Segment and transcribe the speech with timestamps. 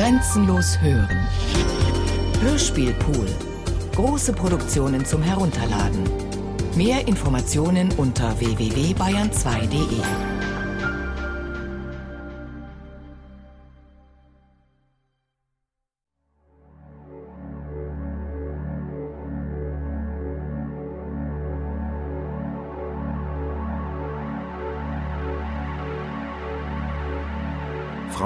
[0.00, 1.28] Grenzenlos hören.
[2.40, 3.26] Hörspielpool.
[3.94, 6.04] Große Produktionen zum Herunterladen.
[6.74, 10.39] Mehr Informationen unter www.bayern2.de.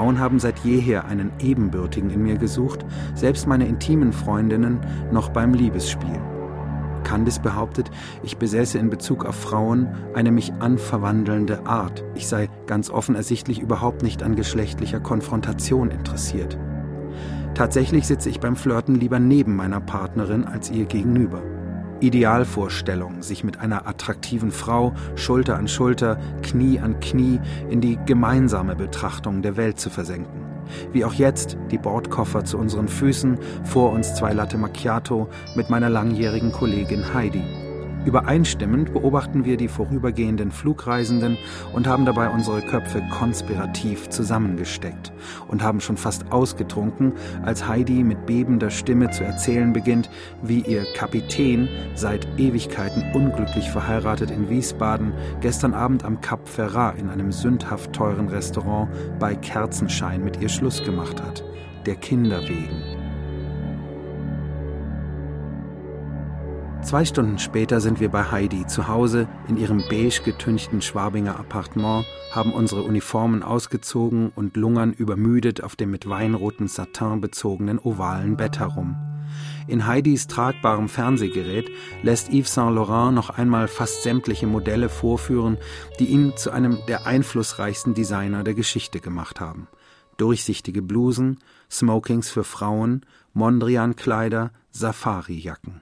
[0.05, 4.79] Frauen haben seit jeher einen Ebenbürtigen in mir gesucht, selbst meine intimen Freundinnen
[5.11, 6.21] noch beim Liebesspiel.
[7.03, 7.89] Candice behauptet,
[8.21, 12.03] ich besäße in Bezug auf Frauen eine mich anverwandelnde Art.
[12.13, 16.55] Ich sei ganz offen ersichtlich überhaupt nicht an geschlechtlicher Konfrontation interessiert.
[17.55, 21.41] Tatsächlich sitze ich beim Flirten lieber neben meiner Partnerin als ihr gegenüber.
[21.99, 28.75] Idealvorstellung, sich mit einer attraktiven Frau Schulter an Schulter, Knie an Knie in die gemeinsame
[28.75, 30.45] Betrachtung der Welt zu versenken.
[30.91, 35.89] Wie auch jetzt die Bordkoffer zu unseren Füßen, vor uns zwei Latte Macchiato mit meiner
[35.89, 37.43] langjährigen Kollegin Heidi.
[38.05, 41.39] Übereinstimmend beobachten wir die vorübergehenden Flugreisenden
[41.73, 45.11] und haben dabei unsere Köpfe konspirativ zusammengesteckt
[45.47, 50.11] und haben schon fast ausgetrunken, als Heidi mit bebender Stimme zu erzählen beginnt,
[50.43, 55.11] wie ihr Kapitän, seit Ewigkeiten unglücklich verheiratet in Wiesbaden,
[55.41, 60.83] gestern Abend am Cap Ferrat in einem sündhaft teuren Restaurant bei Kerzenschein mit ihr Schluss
[60.83, 61.43] gemacht hat,
[61.87, 62.94] der Kinder wegen.
[66.85, 72.05] Zwei Stunden später sind wir bei Heidi zu Hause in ihrem beige getünchten Schwabinger Appartement,
[72.31, 78.59] haben unsere Uniformen ausgezogen und lungern übermüdet auf dem mit weinrotem Satin bezogenen ovalen Bett
[78.59, 78.95] herum.
[79.67, 81.71] In Heidis tragbarem Fernsehgerät
[82.03, 85.57] lässt Yves Saint Laurent noch einmal fast sämtliche Modelle vorführen,
[85.99, 89.67] die ihn zu einem der einflussreichsten Designer der Geschichte gemacht haben.
[90.17, 95.81] Durchsichtige Blusen, Smokings für Frauen, Mondrian-Kleider, Safari-Jacken.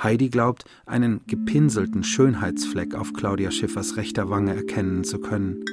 [0.00, 5.64] Heidi glaubt, einen gepinselten Schönheitsfleck auf Claudia Schiffers rechter Wange erkennen zu können.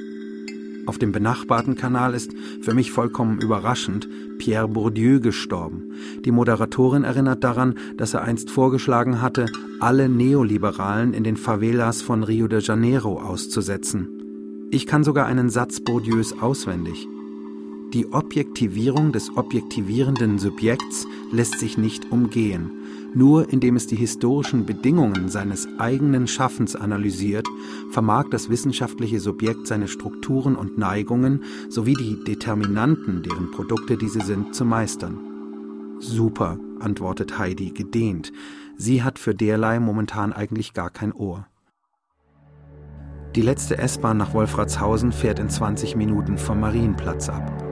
[0.86, 5.92] Auf dem benachbarten Kanal ist, für mich vollkommen überraschend, Pierre Bourdieu gestorben.
[6.24, 9.46] Die Moderatorin erinnert daran, dass er einst vorgeschlagen hatte,
[9.80, 14.68] alle Neoliberalen in den Favelas von Rio de Janeiro auszusetzen.
[14.70, 17.08] Ich kann sogar einen Satz Bourdieus auswendig.
[17.92, 22.70] Die Objektivierung des objektivierenden Subjekts lässt sich nicht umgehen.
[23.16, 27.48] Nur indem es die historischen Bedingungen seines eigenen Schaffens analysiert,
[27.90, 34.54] vermag das wissenschaftliche Subjekt seine Strukturen und Neigungen sowie die Determinanten, deren Produkte diese sind,
[34.54, 35.18] zu meistern.
[35.98, 38.34] Super, antwortet Heidi gedehnt.
[38.76, 41.46] Sie hat für derlei momentan eigentlich gar kein Ohr.
[43.34, 47.65] Die letzte S-Bahn nach Wolfratshausen fährt in 20 Minuten vom Marienplatz ab.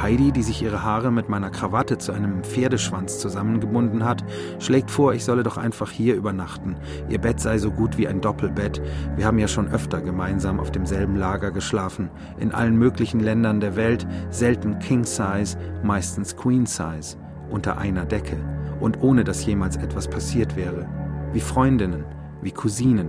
[0.00, 4.24] Heidi, die sich ihre Haare mit meiner Krawatte zu einem Pferdeschwanz zusammengebunden hat,
[4.58, 6.76] schlägt vor, ich solle doch einfach hier übernachten.
[7.08, 8.82] Ihr Bett sei so gut wie ein Doppelbett.
[9.16, 12.10] Wir haben ja schon öfter gemeinsam auf demselben Lager geschlafen.
[12.38, 17.16] In allen möglichen Ländern der Welt, selten King Size, meistens Queen Size,
[17.50, 18.36] unter einer Decke.
[18.80, 20.88] Und ohne dass jemals etwas passiert wäre.
[21.32, 22.04] Wie Freundinnen,
[22.42, 23.08] wie Cousinen,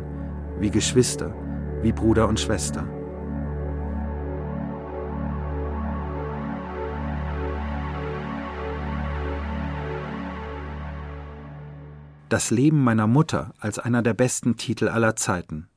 [0.59, 1.34] wie Geschwister,
[1.81, 2.85] wie Bruder und Schwester.
[12.28, 15.68] Das Leben meiner Mutter als einer der besten Titel aller Zeiten.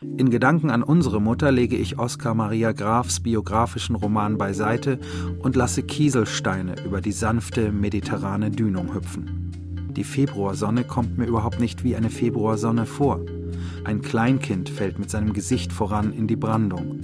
[0.00, 5.00] In Gedanken an unsere Mutter lege ich Oskar Maria Grafs biografischen Roman beiseite
[5.40, 9.90] und lasse Kieselsteine über die sanfte mediterrane Dünung hüpfen.
[9.90, 13.20] Die Februarsonne kommt mir überhaupt nicht wie eine Februarsonne vor.
[13.84, 17.00] Ein Kleinkind fällt mit seinem Gesicht voran in die Brandung.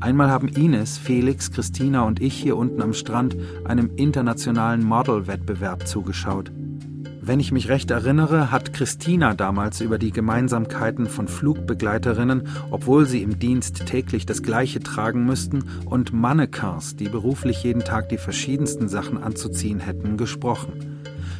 [0.00, 6.52] Einmal haben Ines, Felix, Christina und ich hier unten am Strand einem internationalen Model-Wettbewerb zugeschaut.
[7.26, 13.20] Wenn ich mich recht erinnere, hat Christina damals über die Gemeinsamkeiten von Flugbegleiterinnen, obwohl sie
[13.20, 18.88] im Dienst täglich das Gleiche tragen müssten, und Mannequins, die beruflich jeden Tag die verschiedensten
[18.88, 20.95] Sachen anzuziehen hätten, gesprochen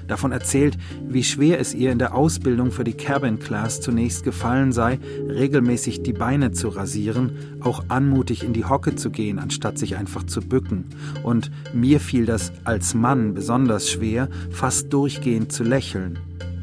[0.08, 0.76] davon erzählt,
[1.08, 4.98] wie schwer es ihr in der Ausbildung für die Cabin Class zunächst gefallen sei,
[5.28, 10.24] regelmäßig die Beine zu rasieren, auch anmutig in die Hocke zu gehen, anstatt sich einfach
[10.24, 10.84] zu bücken.
[11.22, 16.18] Und mir fiel das als Mann besonders schwer, fast durchgehend zu lächeln.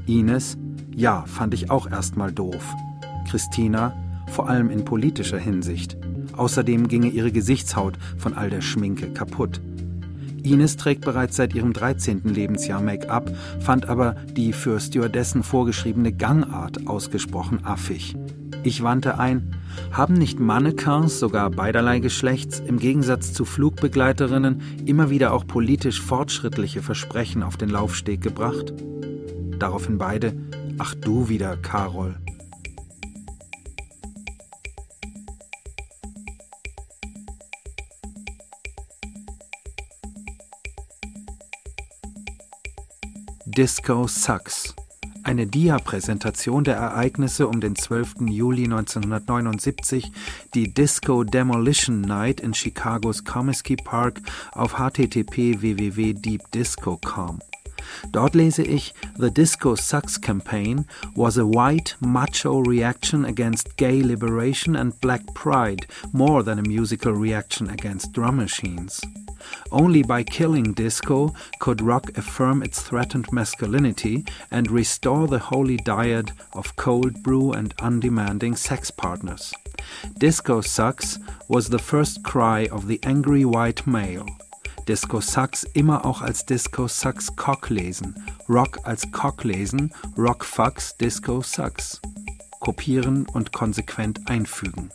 [0.05, 0.57] Ines,
[0.95, 2.73] ja, fand ich auch erstmal doof.
[3.29, 3.93] Christina,
[4.31, 5.97] vor allem in politischer Hinsicht.
[6.35, 9.61] Außerdem ginge ihre Gesichtshaut von all der Schminke kaputt.
[10.43, 12.21] Ines trägt bereits seit ihrem 13.
[12.25, 18.15] Lebensjahr Make-up, fand aber die für Stewardessen vorgeschriebene Gangart ausgesprochen affig.
[18.63, 19.55] Ich wandte ein,
[19.91, 26.81] haben nicht Mannequins, sogar beiderlei Geschlechts, im Gegensatz zu Flugbegleiterinnen immer wieder auch politisch fortschrittliche
[26.81, 28.73] Versprechen auf den Laufsteg gebracht?
[29.59, 30.33] Daraufhin beide,
[30.77, 32.15] ach du wieder, Karol.
[43.57, 44.73] Disco Sucks.
[45.23, 48.15] Eine Dia-Präsentation der Ereignisse um den 12.
[48.27, 50.11] Juli 1979,
[50.55, 54.21] die Disco Demolition Night in Chicagos Comiskey Park
[54.53, 57.39] auf http www.deepdisco.com.
[58.11, 60.85] Dort lese ich, The Disco Sucks campaign
[61.15, 67.13] was a white, macho reaction against gay liberation and black pride more than a musical
[67.13, 69.01] reaction against drum machines.
[69.71, 76.31] Only by killing disco could rock affirm its threatened masculinity and restore the holy dyad
[76.53, 79.53] of cold brew and undemanding sex partners.
[80.17, 84.27] Disco Sucks was the first cry of the angry white male.
[84.88, 88.15] Disco Sucks immer auch als Disco Sucks Cock lesen,
[88.50, 92.01] Rock als Cock lesen, Rock Fucks Disco Sucks.
[92.59, 94.89] Kopieren und konsequent einfügen.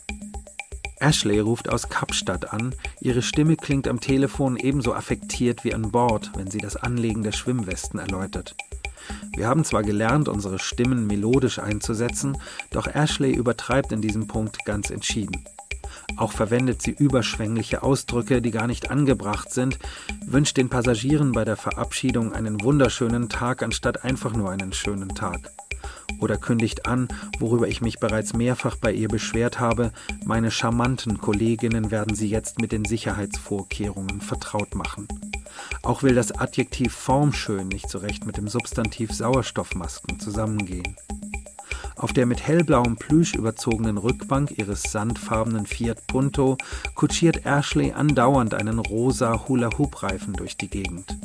[0.99, 2.75] Ashley ruft aus Kapstadt an.
[2.99, 7.31] Ihre Stimme klingt am Telefon ebenso affektiert wie an Bord, wenn sie das Anlegen der
[7.31, 8.55] Schwimmwesten erläutert.
[9.35, 12.37] Wir haben zwar gelernt, unsere Stimmen melodisch einzusetzen,
[12.69, 15.45] doch Ashley übertreibt in diesem Punkt ganz entschieden.
[16.17, 19.79] Auch verwendet sie überschwängliche Ausdrücke, die gar nicht angebracht sind,
[20.25, 25.51] wünscht den Passagieren bei der Verabschiedung einen wunderschönen Tag anstatt einfach nur einen schönen Tag
[26.19, 27.07] oder kündigt an,
[27.39, 29.91] worüber ich mich bereits mehrfach bei ihr beschwert habe,
[30.25, 35.07] meine charmanten Kolleginnen werden sie jetzt mit den Sicherheitsvorkehrungen vertraut machen.
[35.83, 40.95] Auch will das Adjektiv formschön nicht so recht mit dem Substantiv Sauerstoffmasken zusammengehen.
[41.99, 46.57] Auf der mit hellblauem Plüsch überzogenen Rückbank ihres sandfarbenen Fiat Punto
[46.95, 51.17] kutschiert Ashley andauernd einen rosa Hula-Hoop-Reifen durch die Gegend.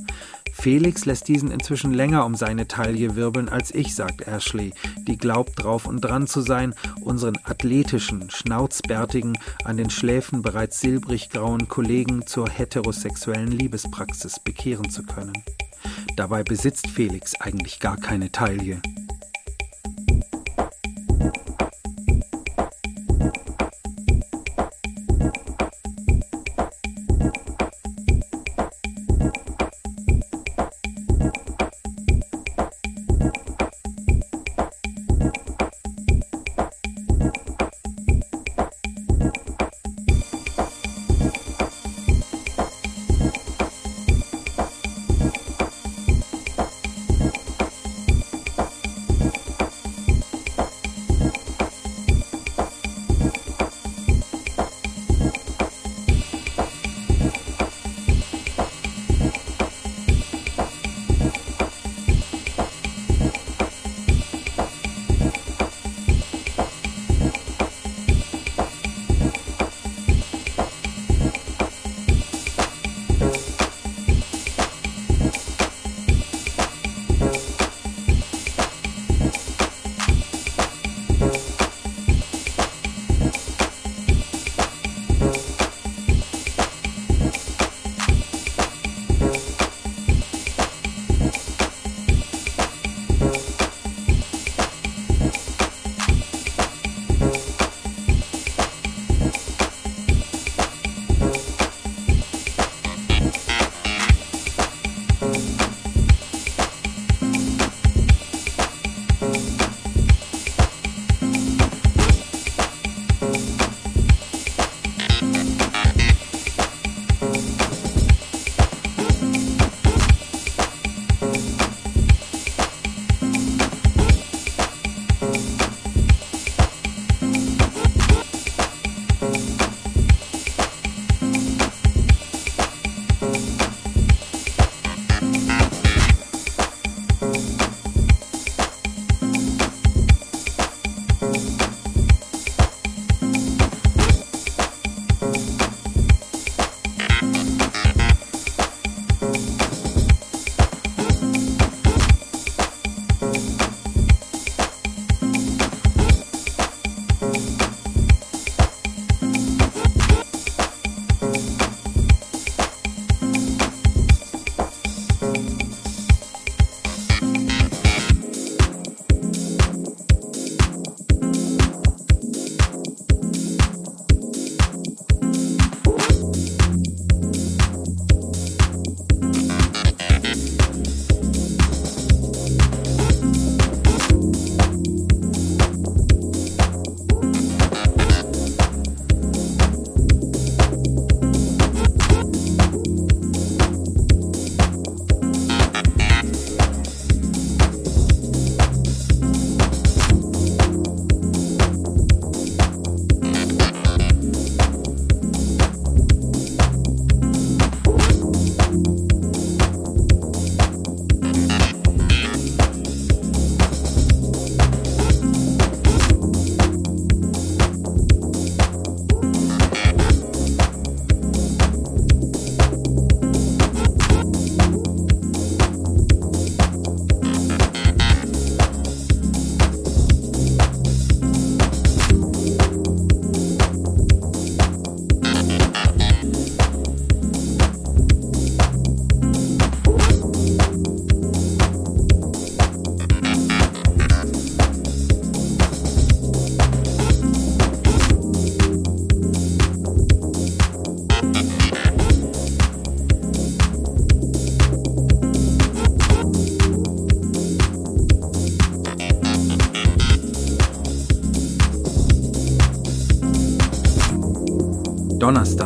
[0.52, 4.72] Felix lässt diesen inzwischen länger um seine Taille wirbeln als ich, sagt Ashley,
[5.06, 11.30] die glaubt drauf und dran zu sein, unseren athletischen, schnauzbärtigen, an den Schläfen bereits silbrig
[11.30, 15.34] grauen Kollegen zur heterosexuellen Liebespraxis bekehren zu können.
[16.16, 18.82] Dabei besitzt Felix eigentlich gar keine Taille.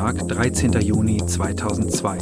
[0.08, 0.72] Dänemark, 13.
[0.80, 2.18] Juni 2002.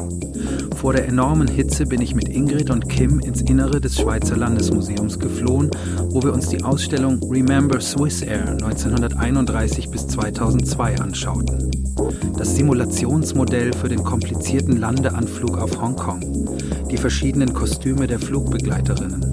[0.77, 5.19] Vor der enormen Hitze bin ich mit Ingrid und Kim ins Innere des Schweizer Landesmuseums
[5.21, 5.71] geflohen,
[6.09, 11.71] wo wir uns die Ausstellung Remember Swiss Air 1931 bis 2002 anschauten.
[12.37, 16.59] Das Simulationsmodell für den komplizierten Landeanflug auf Hongkong,
[16.91, 19.26] die verschiedenen Kostüme der Flugbegleiterinnen.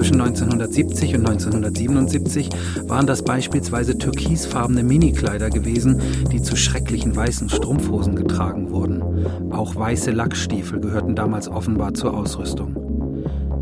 [0.00, 2.48] Zwischen 1970 und 1977
[2.88, 6.00] waren das beispielsweise türkisfarbene Minikleider gewesen,
[6.32, 9.52] die zu schrecklichen weißen Strumpfhosen getragen wurden.
[9.52, 12.69] Auch weiße Lackstiefel gehörten damals offenbar zur Ausrüstung.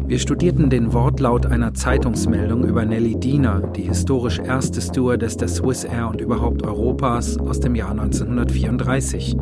[0.08, 5.84] Wir studierten den Wortlaut einer Zeitungsmeldung über Nelly Diener, die historisch erste Stewardess der Swiss
[5.84, 9.36] Air und überhaupt Europas aus dem Jahr 1934.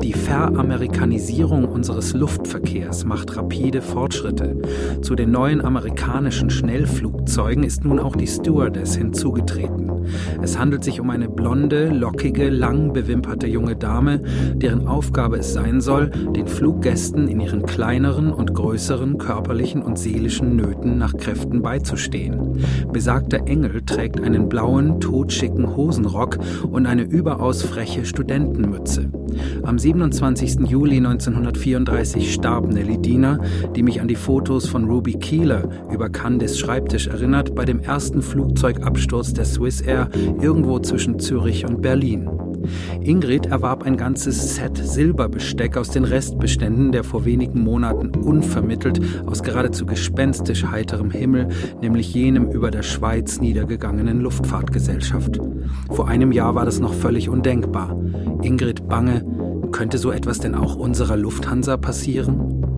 [0.00, 4.56] Die Veramerikanisierung unseres Luftverkehrs macht rapide Fortschritte.
[5.02, 9.97] Zu den neuen amerikanischen Schnellflugzeugen ist nun auch die Stewardess hinzugetreten.
[10.42, 14.20] Es handelt sich um eine blonde, lockige, lang bewimperte junge Dame,
[14.54, 20.56] deren Aufgabe es sein soll, den Fluggästen in ihren kleineren und größeren körperlichen und seelischen
[20.56, 22.64] Nöten nach Kräften beizustehen.
[22.92, 26.38] Besagter Engel trägt einen blauen, totschicken Hosenrock
[26.70, 29.10] und eine überaus freche Studentenmütze.
[29.62, 30.68] Am 27.
[30.68, 33.38] Juli 1934 starb Nelly Diener,
[33.76, 38.22] die mich an die Fotos von Ruby Keeler über Candice Schreibtisch erinnert, bei dem ersten
[38.22, 39.97] Flugzeugabsturz der Swiss Air
[40.40, 42.28] irgendwo zwischen Zürich und Berlin.
[43.00, 49.42] Ingrid erwarb ein ganzes Set Silberbesteck aus den Restbeständen der vor wenigen Monaten unvermittelt aus
[49.42, 51.48] geradezu gespenstisch heiterem Himmel,
[51.80, 55.38] nämlich jenem über der Schweiz niedergegangenen Luftfahrtgesellschaft.
[55.90, 57.96] Vor einem Jahr war das noch völlig undenkbar.
[58.42, 59.24] Ingrid bange,
[59.72, 62.77] könnte so etwas denn auch unserer Lufthansa passieren?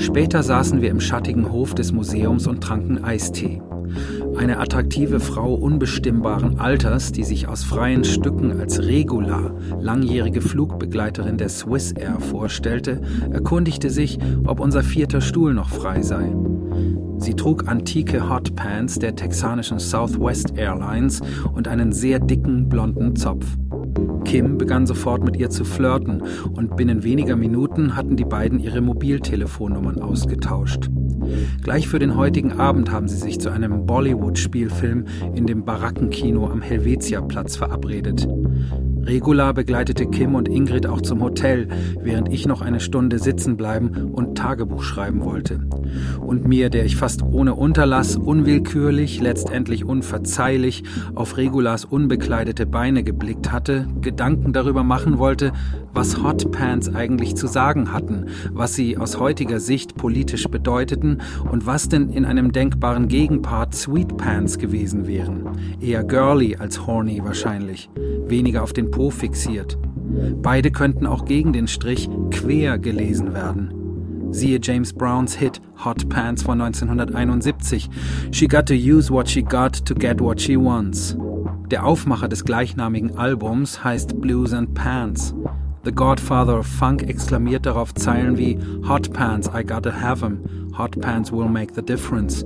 [0.00, 3.60] Später saßen wir im schattigen Hof des Museums und tranken Eistee.
[4.34, 11.50] Eine attraktive Frau unbestimmbaren Alters, die sich aus freien Stücken als Regula, langjährige Flugbegleiterin der
[11.50, 16.32] Swiss Air, vorstellte, erkundigte sich, ob unser vierter Stuhl noch frei sei.
[17.18, 21.20] Sie trug antike Hotpants der texanischen Southwest Airlines
[21.52, 23.44] und einen sehr dicken blonden Zopf.
[24.24, 26.22] Kim begann sofort mit ihr zu flirten
[26.54, 30.88] und binnen weniger Minuten hatten die beiden ihre Mobiltelefonnummern ausgetauscht.
[31.62, 35.04] Gleich für den heutigen Abend haben sie sich zu einem Bollywood-Spielfilm
[35.34, 38.26] in dem Barackenkino am Helvetiaplatz verabredet.
[39.04, 41.68] Regula begleitete Kim und Ingrid auch zum Hotel,
[42.00, 45.60] während ich noch eine Stunde sitzen bleiben und Tagebuch schreiben wollte.
[46.20, 53.50] Und mir, der ich fast ohne Unterlass, unwillkürlich, letztendlich unverzeihlich auf Regulas unbekleidete Beine geblickt
[53.50, 55.52] hatte, Gedanken darüber machen wollte,
[55.92, 61.18] was Hotpants eigentlich zu sagen hatten, was sie aus heutiger Sicht politisch bedeuteten
[61.50, 65.48] und was denn in einem denkbaren Gegenpart Sweetpants gewesen wären.
[65.80, 67.90] Eher girly als horny wahrscheinlich,
[68.28, 69.78] weniger auf Po fixiert.
[70.42, 73.74] Beide könnten auch gegen den Strich quer gelesen werden.
[74.32, 77.88] Siehe James Browns Hit Hot Pants von 1971.
[78.30, 81.16] She got to use what she got to get what she wants.
[81.70, 85.34] Der Aufmacher des gleichnamigen Albums heißt Blues and Pants.
[85.84, 90.40] The Godfather of Funk exklamiert darauf Zeilen wie Hot Pants, I gotta have 'em.
[90.76, 92.44] Hot Pants will make the difference.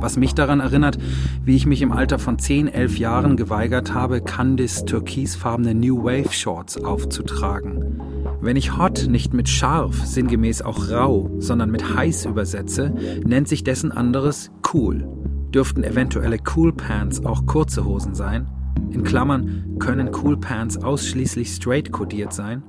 [0.00, 0.98] Was mich daran erinnert,
[1.44, 6.32] wie ich mich im Alter von 10, 11 Jahren geweigert habe, Candice türkisfarbene New Wave
[6.32, 8.00] Shorts aufzutragen.
[8.40, 12.94] Wenn ich hot nicht mit scharf, sinngemäß auch rau, sondern mit heiß übersetze,
[13.26, 15.06] nennt sich dessen anderes cool.
[15.50, 18.48] Dürften eventuelle Cool Pants auch kurze Hosen sein?
[18.90, 22.62] In Klammern, können Cool Pants ausschließlich straight kodiert sein?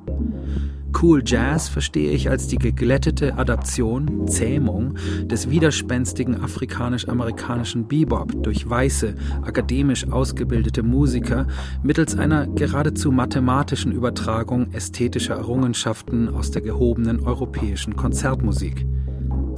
[0.99, 9.15] Cool Jazz verstehe ich als die geglättete Adaption, Zähmung des widerspenstigen afrikanisch-amerikanischen Bebop durch weiße,
[9.41, 11.47] akademisch ausgebildete Musiker
[11.83, 18.85] mittels einer geradezu mathematischen Übertragung ästhetischer Errungenschaften aus der gehobenen europäischen Konzertmusik.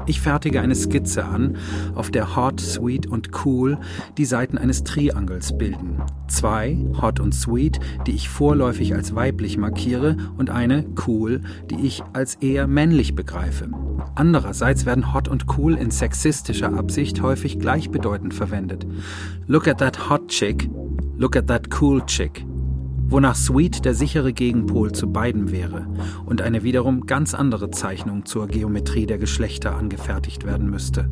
[0.05, 1.57] Ich fertige eine Skizze an,
[1.95, 3.77] auf der Hot, Sweet und Cool
[4.17, 6.01] die Seiten eines Triangels bilden.
[6.27, 11.41] Zwei, Hot und Sweet, die ich vorläufig als weiblich markiere und eine, Cool,
[11.71, 13.69] die ich als eher männlich begreife.
[14.15, 18.85] Andererseits werden Hot und Cool in sexistischer Absicht häufig gleichbedeutend verwendet.
[19.47, 20.69] Look at that hot chick,
[21.17, 22.45] look at that cool chick
[23.13, 25.85] wonach Sweet der sichere Gegenpol zu beiden wäre
[26.25, 31.11] und eine wiederum ganz andere Zeichnung zur Geometrie der Geschlechter angefertigt werden müsste.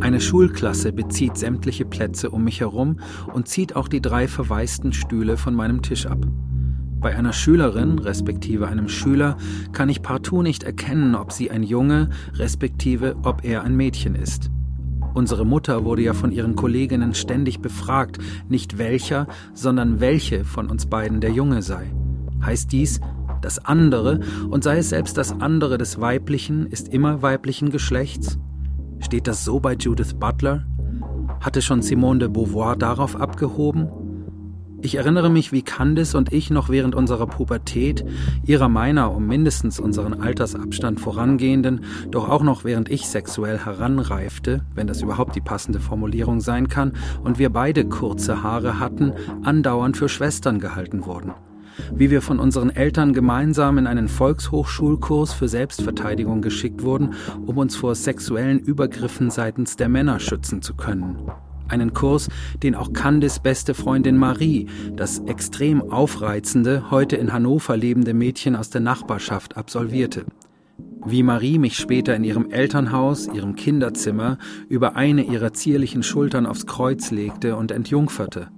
[0.00, 2.96] Eine Schulklasse bezieht sämtliche Plätze um mich herum
[3.32, 6.26] und zieht auch die drei verwaisten Stühle von meinem Tisch ab.
[7.00, 9.36] Bei einer Schülerin, respektive einem Schüler,
[9.70, 14.50] kann ich partout nicht erkennen, ob sie ein Junge, respektive ob er ein Mädchen ist.
[15.14, 20.86] Unsere Mutter wurde ja von ihren Kolleginnen ständig befragt, nicht welcher, sondern welche von uns
[20.86, 21.92] beiden der Junge sei.
[22.44, 23.00] Heißt dies,
[23.40, 28.38] das andere, und sei es selbst das andere des Weiblichen, ist immer weiblichen Geschlechts?
[29.00, 30.64] Steht das so bei Judith Butler?
[31.40, 33.88] Hatte schon Simone de Beauvoir darauf abgehoben?
[34.84, 38.04] Ich erinnere mich, wie Candice und ich noch während unserer Pubertät,
[38.44, 44.88] ihrer meiner um mindestens unseren Altersabstand vorangehenden, doch auch noch während ich sexuell heranreifte, wenn
[44.88, 49.12] das überhaupt die passende Formulierung sein kann, und wir beide kurze Haare hatten,
[49.44, 51.30] andauernd für Schwestern gehalten wurden.
[51.94, 57.14] Wie wir von unseren Eltern gemeinsam in einen Volkshochschulkurs für Selbstverteidigung geschickt wurden,
[57.46, 61.18] um uns vor sexuellen Übergriffen seitens der Männer schützen zu können
[61.72, 62.28] einen Kurs,
[62.62, 68.70] den auch Candice beste Freundin Marie, das extrem aufreizende, heute in Hannover lebende Mädchen aus
[68.70, 70.26] der Nachbarschaft, absolvierte.
[71.04, 76.66] Wie Marie mich später in ihrem Elternhaus, ihrem Kinderzimmer, über eine ihrer zierlichen Schultern aufs
[76.66, 78.48] Kreuz legte und entjungferte.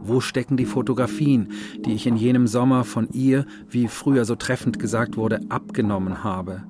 [0.00, 1.48] Wo stecken die Fotografien,
[1.84, 6.64] die ich in jenem Sommer von ihr, wie früher so treffend gesagt wurde, abgenommen habe?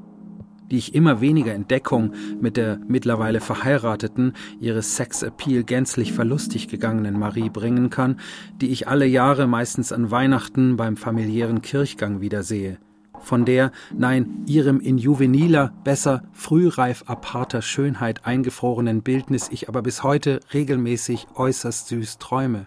[0.70, 7.18] Die ich immer weniger in Deckung mit der mittlerweile verheirateten, ihres Sexappeal gänzlich verlustig gegangenen
[7.18, 8.20] Marie bringen kann,
[8.60, 12.78] die ich alle Jahre meistens an Weihnachten beim familiären Kirchgang wiedersehe,
[13.20, 20.02] von der, nein, ihrem in juveniler, besser frühreif aparter Schönheit eingefrorenen Bildnis ich aber bis
[20.02, 22.66] heute regelmäßig äußerst süß träume.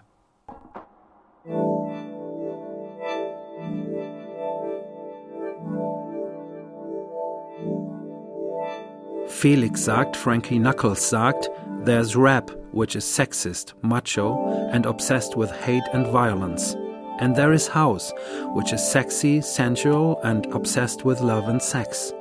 [9.28, 11.48] Felix sagt, Frankie Knuckles sagt,
[11.84, 16.74] there's rap, which is sexist, macho, and obsessed with hate and violence.
[17.20, 18.12] And there is house,
[18.54, 22.12] which is sexy, sensual, and obsessed with love and sex.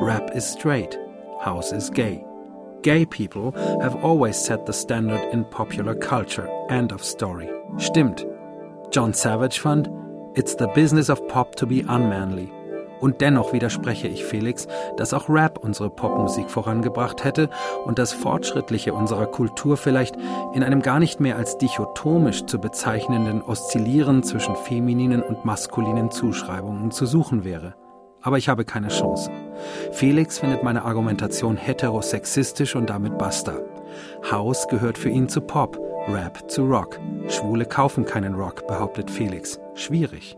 [0.00, 0.98] Rap is straight,
[1.40, 2.24] house is gay.
[2.82, 6.48] Gay people have always set the standard in popular culture.
[6.68, 7.48] End of story.
[7.76, 8.24] Stimmt.
[8.92, 9.88] John Savage fand,
[10.34, 12.52] it's the business of pop to be unmanly.
[13.06, 14.66] Und dennoch widerspreche ich Felix,
[14.96, 17.50] dass auch Rap unsere Popmusik vorangebracht hätte
[17.84, 20.16] und das Fortschrittliche unserer Kultur vielleicht
[20.54, 26.90] in einem gar nicht mehr als dichotomisch zu bezeichnenden Oszillieren zwischen femininen und maskulinen Zuschreibungen
[26.90, 27.76] zu suchen wäre.
[28.22, 29.30] Aber ich habe keine Chance.
[29.92, 33.54] Felix findet meine Argumentation heterosexistisch und damit basta.
[34.32, 36.98] House gehört für ihn zu Pop, Rap zu Rock.
[37.28, 39.60] Schwule kaufen keinen Rock, behauptet Felix.
[39.76, 40.36] Schwierig.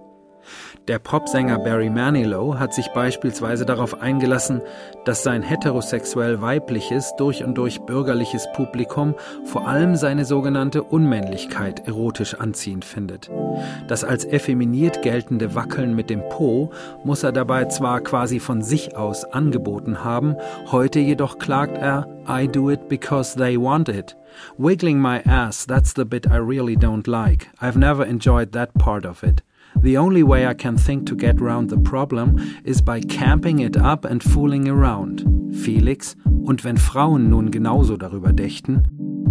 [0.88, 4.62] Der Popsänger Barry Manilow hat sich beispielsweise darauf eingelassen,
[5.04, 12.36] dass sein heterosexuell weibliches, durch und durch bürgerliches Publikum vor allem seine sogenannte Unmännlichkeit erotisch
[12.36, 13.30] anziehend findet.
[13.86, 16.70] Das als effeminiert geltende Wackeln mit dem Po
[17.04, 20.36] muss er dabei zwar quasi von sich aus angeboten haben,
[20.72, 24.16] heute jedoch klagt er, I do it because they want it.
[24.56, 27.48] Wiggling my ass, that's the bit I really don't like.
[27.60, 29.42] I've never enjoyed that part of it.
[29.82, 33.76] The only way I can think to get around the problem is by camping it
[33.76, 35.24] up and fooling around.
[35.52, 38.82] Felix, und wenn Frauen nun genauso darüber dächten,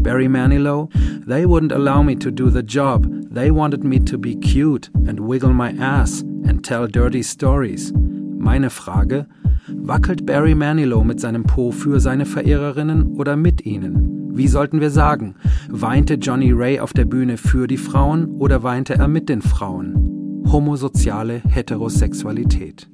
[0.02, 0.90] Barry Manilow,
[1.28, 3.08] they wouldn't allow me to do the job.
[3.30, 7.92] They wanted me to be cute and wiggle my ass and tell dirty stories.
[8.38, 9.26] Meine Frage,
[9.68, 14.32] wackelt Barry Manilow mit seinem Po für seine Verehrerinnen oder mit ihnen?
[14.34, 15.36] Wie sollten wir sagen?
[15.70, 20.17] Weinte Johnny Ray auf der Bühne für die Frauen oder weinte er mit den Frauen?
[20.52, 22.88] Homosoziale Heterosexualität.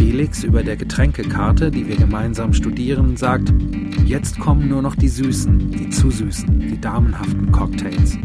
[0.00, 3.52] Felix über der Getränkekarte, die wir gemeinsam studieren, sagt,
[4.06, 8.16] jetzt kommen nur noch die süßen, die zu süßen, die damenhaften Cocktails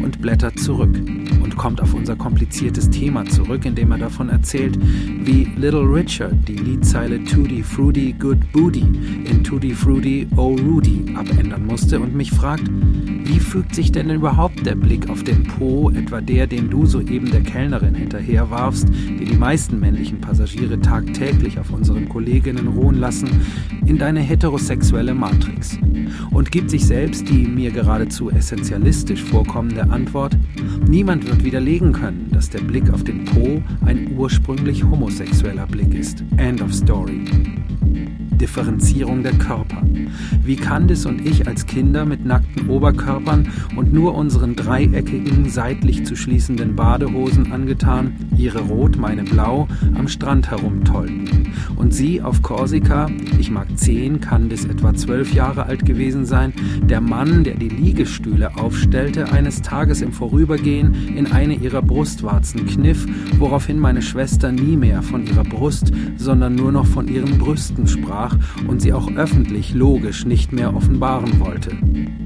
[0.00, 0.96] und blättert zurück
[1.42, 6.54] und kommt auf unser kompliziertes Thema zurück, indem er davon erzählt, wie Little Richard die
[6.54, 8.84] Liedzeile Tutti Fruity Good Booty
[9.24, 12.70] in Tutti Fruity Oh Rudy abändern musste und mich fragt,
[13.24, 17.30] wie fügt sich denn überhaupt der Blick auf den Po, etwa der, den du soeben
[17.32, 21.23] der Kellnerin hinterherwarfst, die die meisten männlichen Passagiere tagtäglich
[21.58, 23.28] auf unseren Kolleginnen ruhen lassen,
[23.86, 25.78] in deine heterosexuelle Matrix?
[26.30, 30.36] Und gibt sich selbst die mir geradezu essentialistisch vorkommende Antwort,
[30.86, 36.22] niemand wird widerlegen können, dass der Blick auf den Po ein ursprünglich homosexueller Blick ist.
[36.36, 37.24] End of story.
[38.34, 39.82] Differenzierung der Körper.
[40.44, 46.16] Wie Candice und ich als Kinder mit nackten Oberkörpern und nur unseren dreieckigen, seitlich zu
[46.16, 51.52] schließenden Badehosen angetan, ihre rot, meine blau, am Strand herumtollten.
[51.76, 57.00] Und sie auf Korsika, ich mag zehn, Candice etwa zwölf Jahre alt gewesen sein, der
[57.00, 63.06] Mann, der die Liegestühle aufstellte, eines Tages im Vorübergehen in eine ihrer Brustwarzen kniff,
[63.38, 68.23] woraufhin meine Schwester nie mehr von ihrer Brust, sondern nur noch von ihren Brüsten sprach,
[68.24, 68.36] sprach
[68.68, 71.76] und sie auch öffentlich logisch nicht mehr offenbaren wollte.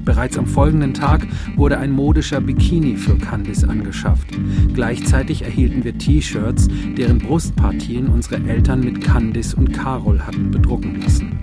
[0.05, 4.27] Bereits am folgenden Tag wurde ein modischer Bikini für Candice angeschafft.
[4.73, 11.39] Gleichzeitig erhielten wir T-Shirts, deren Brustpartien unsere Eltern mit Candice und Carol hatten bedrucken lassen.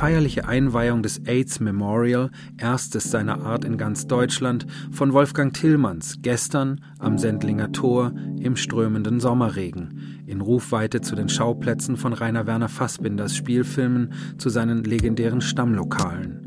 [0.00, 6.80] Feierliche Einweihung des AIDS Memorial, erstes seiner Art in ganz Deutschland, von Wolfgang Tillmanns gestern
[6.98, 13.36] am Sendlinger Tor im strömenden Sommerregen, in Rufweite zu den Schauplätzen von Rainer Werner Fassbinders
[13.36, 16.46] Spielfilmen, zu seinen legendären Stammlokalen.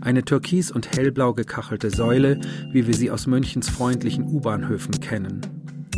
[0.00, 2.38] Eine türkis- und hellblau gekachelte Säule,
[2.70, 5.40] wie wir sie aus Münchens freundlichen U-Bahnhöfen kennen.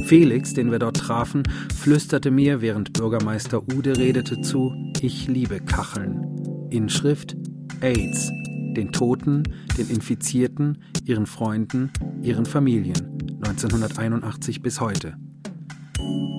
[0.06, 1.42] Felix, den wir dort trafen,
[1.74, 6.35] flüsterte mir, während Bürgermeister Ude redete, zu, ich liebe Kacheln.
[6.70, 7.36] Inschrift
[7.80, 8.30] AIDS,
[8.76, 9.42] den Toten,
[9.78, 11.90] den Infizierten, ihren Freunden,
[12.22, 15.16] ihren Familien, 1981 bis heute.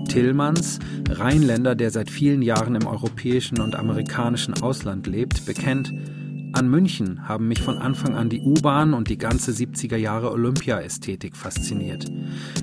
[0.08, 5.94] Tillmanns, Rheinländer, der seit vielen Jahren im europäischen und amerikanischen Ausland lebt, bekennt,
[6.58, 11.38] an München haben mich von Anfang an die U-Bahn und die ganze 70er Jahre Olympia-Ästhetik
[11.38, 12.06] fasziniert.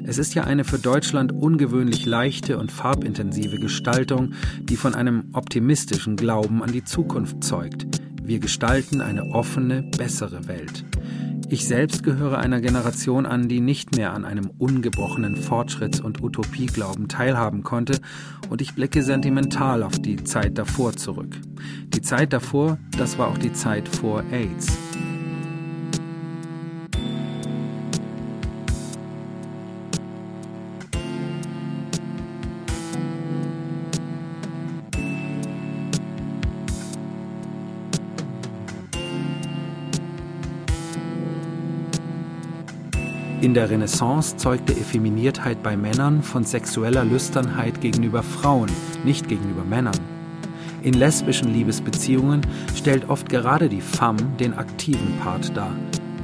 [0.04, 6.16] Es ist ja eine für Deutschland ungewöhnlich leichte und farbintensive Gestaltung, die von einem optimistischen
[6.16, 7.87] Glauben an die Zukunft zeugt.
[8.20, 10.85] Wir gestalten eine offene, bessere Welt.
[11.55, 17.07] Ich selbst gehöre einer Generation an, die nicht mehr an einem ungebrochenen Fortschritts- und Utopieglauben
[17.07, 18.01] teilhaben konnte,
[18.51, 21.40] und ich blicke sentimental auf die Zeit davor zurück.
[21.95, 24.67] Die Zeit davor, das war auch die Zeit vor AIDS.
[43.55, 48.69] In der Renaissance zeugte Effeminiertheit bei Männern von sexueller Lüsternheit gegenüber Frauen,
[49.05, 50.01] nicht gegenüber Männern.
[50.83, 52.40] In lesbischen Liebesbeziehungen
[52.75, 55.73] stellt oft gerade die femme den aktiven Part dar.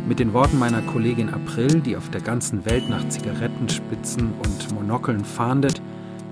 [0.08, 5.24] Mit den Worten meiner Kollegin April, die auf der ganzen Welt nach Zigarettenspitzen und Monokeln
[5.24, 5.80] fahndet,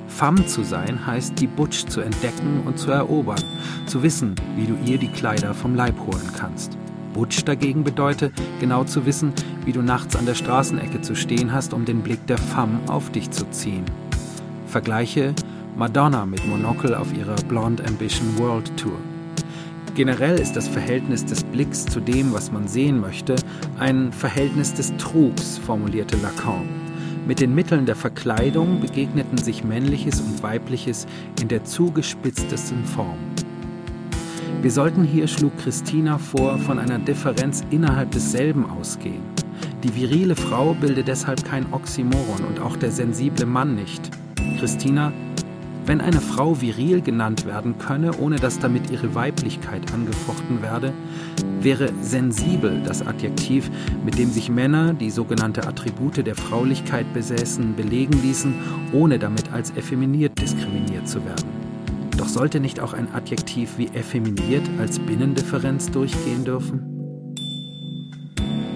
[0.09, 3.45] Femme zu sein heißt, die Butch zu entdecken und zu erobern,
[3.87, 6.77] zu wissen, wie du ihr die Kleider vom Leib holen kannst.
[7.15, 9.33] Butch dagegen bedeutet, genau zu wissen,
[9.68, 13.12] wie du nachts an der Straßenecke zu stehen hast, um den Blick der Femme auf
[13.12, 13.85] dich zu ziehen.
[14.66, 15.35] Vergleiche
[15.76, 18.96] Madonna mit Monocle auf ihrer Blonde Ambition World Tour.
[19.94, 23.37] Generell ist das Verhältnis des Blicks zu dem, was man sehen möchte,
[23.78, 26.66] ein Verhältnis des Trugs, formulierte Lacan.
[27.26, 31.07] Mit den Mitteln der Verkleidung begegneten sich Männliches und Weibliches
[31.42, 33.18] in der zugespitztesten Form.
[34.62, 39.38] Wir sollten hier, schlug Christina vor, von einer Differenz innerhalb desselben ausgehen.
[39.85, 44.11] Die virile Frau bilde deshalb kein Oxymoron und auch der sensible Mann nicht.
[44.59, 45.12] Christina,
[45.87, 50.93] wenn eine Frau viril genannt werden könne, ohne dass damit ihre Weiblichkeit angefochten werde,
[51.61, 53.71] wäre sensibel das Adjektiv,
[54.05, 58.55] mit dem sich Männer, die sogenannte Attribute der Fraulichkeit besäßen, belegen ließen,
[58.93, 61.47] ohne damit als effeminiert diskriminiert zu werden.
[62.17, 66.99] Doch sollte nicht auch ein Adjektiv wie effeminiert als Binnendifferenz durchgehen dürfen?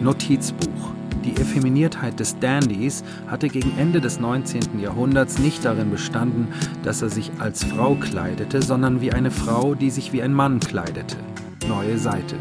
[0.03, 0.82] Notizbuch.
[1.25, 4.81] Die Effeminiertheit des Dandys hatte gegen Ende des 19.
[4.81, 6.49] Jahrhunderts nicht darin bestanden,
[6.83, 10.59] dass er sich als Frau kleidete, sondern wie eine Frau, die sich wie ein Mann
[10.59, 11.17] kleidete.
[11.69, 12.37] Neue Seite.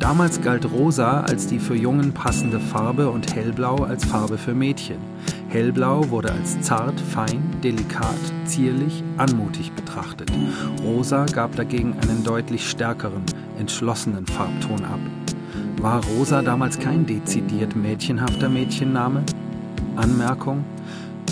[0.00, 4.98] Damals galt rosa als die für Jungen passende Farbe und hellblau als Farbe für Mädchen.
[5.48, 10.30] Hellblau wurde als zart, fein, delikat, zierlich, anmutig betrachtet.
[10.82, 13.22] Rosa gab dagegen einen deutlich stärkeren,
[13.58, 15.00] entschlossenen Farbton ab.
[15.80, 19.22] War Rosa damals kein dezidiert mädchenhafter Mädchenname?
[19.94, 20.64] Anmerkung: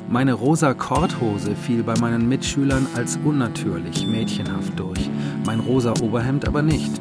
[0.09, 5.11] Meine rosa Korthose fiel bei meinen Mitschülern als unnatürlich, mädchenhaft durch,
[5.45, 6.93] mein rosa Oberhemd aber nicht.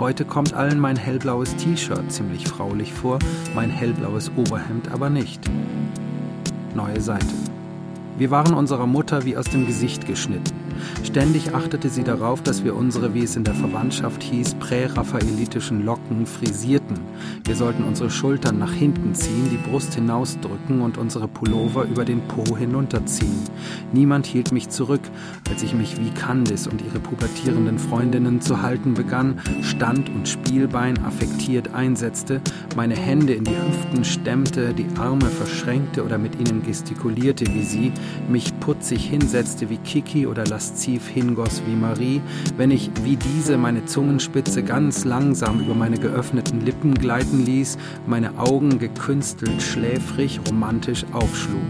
[0.00, 3.18] Heute kommt allen mein hellblaues T-Shirt ziemlich fraulich vor,
[3.54, 5.40] mein hellblaues Oberhemd aber nicht
[6.76, 7.26] neue Seite.
[8.18, 10.65] Wir waren unserer Mutter wie aus dem Gesicht geschnitten.
[11.04, 16.26] Ständig achtete sie darauf, dass wir unsere, wie es in der Verwandtschaft hieß, präraphaelitischen Locken
[16.26, 16.98] frisierten.
[17.44, 22.20] Wir sollten unsere Schultern nach hinten ziehen, die Brust hinausdrücken und unsere Pullover über den
[22.22, 23.44] Po hinunterziehen.
[23.92, 25.02] Niemand hielt mich zurück,
[25.50, 30.98] als ich mich wie Candice und ihre pubertierenden Freundinnen zu halten begann, Stand und Spielbein
[31.04, 32.40] affektiert einsetzte,
[32.76, 37.92] meine Hände in die Hüften stemmte, die Arme verschränkte oder mit ihnen gestikulierte wie sie,
[38.28, 42.20] mich putzig hinsetzte wie Kiki oder lasziv hingoss wie Marie,
[42.56, 48.36] wenn ich wie diese meine Zungenspitze ganz langsam über meine geöffneten Lippen gleiten ließ, meine
[48.38, 51.60] Augen gekünstelt, schläfrig, romantisch aufschlug.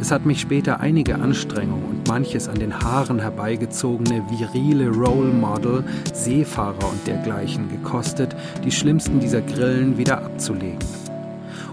[0.00, 5.84] Es hat mich später einige Anstrengungen und manches an den Haaren herbeigezogene virile Role Model,
[6.12, 8.34] Seefahrer und dergleichen gekostet,
[8.64, 11.05] die schlimmsten dieser Grillen wieder abzulegen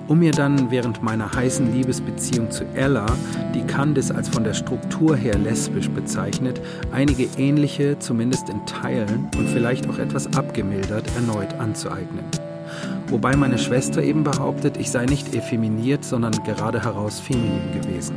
[0.07, 3.05] um mir dann während meiner heißen Liebesbeziehung zu Ella,
[3.53, 6.61] die Candice als von der Struktur her lesbisch bezeichnet,
[6.91, 12.25] einige ähnliche, zumindest in Teilen und vielleicht auch etwas abgemildert, erneut anzueignen.
[13.07, 18.15] Wobei meine Schwester eben behauptet, ich sei nicht effeminiert, sondern gerade heraus feminin gewesen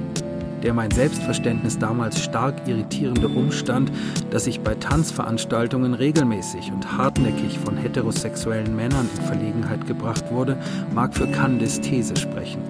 [0.67, 3.93] der mein Selbstverständnis damals stark irritierende Umstand,
[4.33, 10.59] dass ich bei Tanzveranstaltungen regelmäßig und hartnäckig von heterosexuellen Männern in Verlegenheit gebracht wurde,
[10.93, 12.61] mag für Candice These sprechen.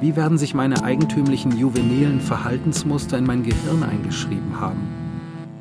[0.00, 4.95] Wie werden sich meine eigentümlichen juvenilen Verhaltensmuster in mein Gehirn eingeschrieben haben?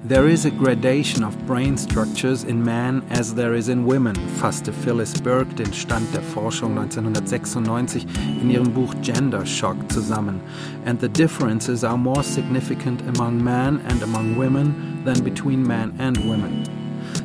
[0.08, 4.72] There is a gradation of brain structures in man as there is in women, fasste
[4.72, 8.06] Phyllis Burke den Stand der Forschung 1996
[8.40, 10.42] in ihrem Buch Gender Shock zusammen.
[10.86, 16.18] And the differences are more significant among men and among women than between men and
[16.30, 16.70] women.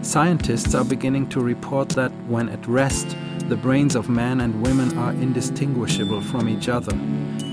[0.03, 3.15] Scientists are beginning to report that when at rest,
[3.51, 6.99] the brains of men and women are indistinguishable from each other.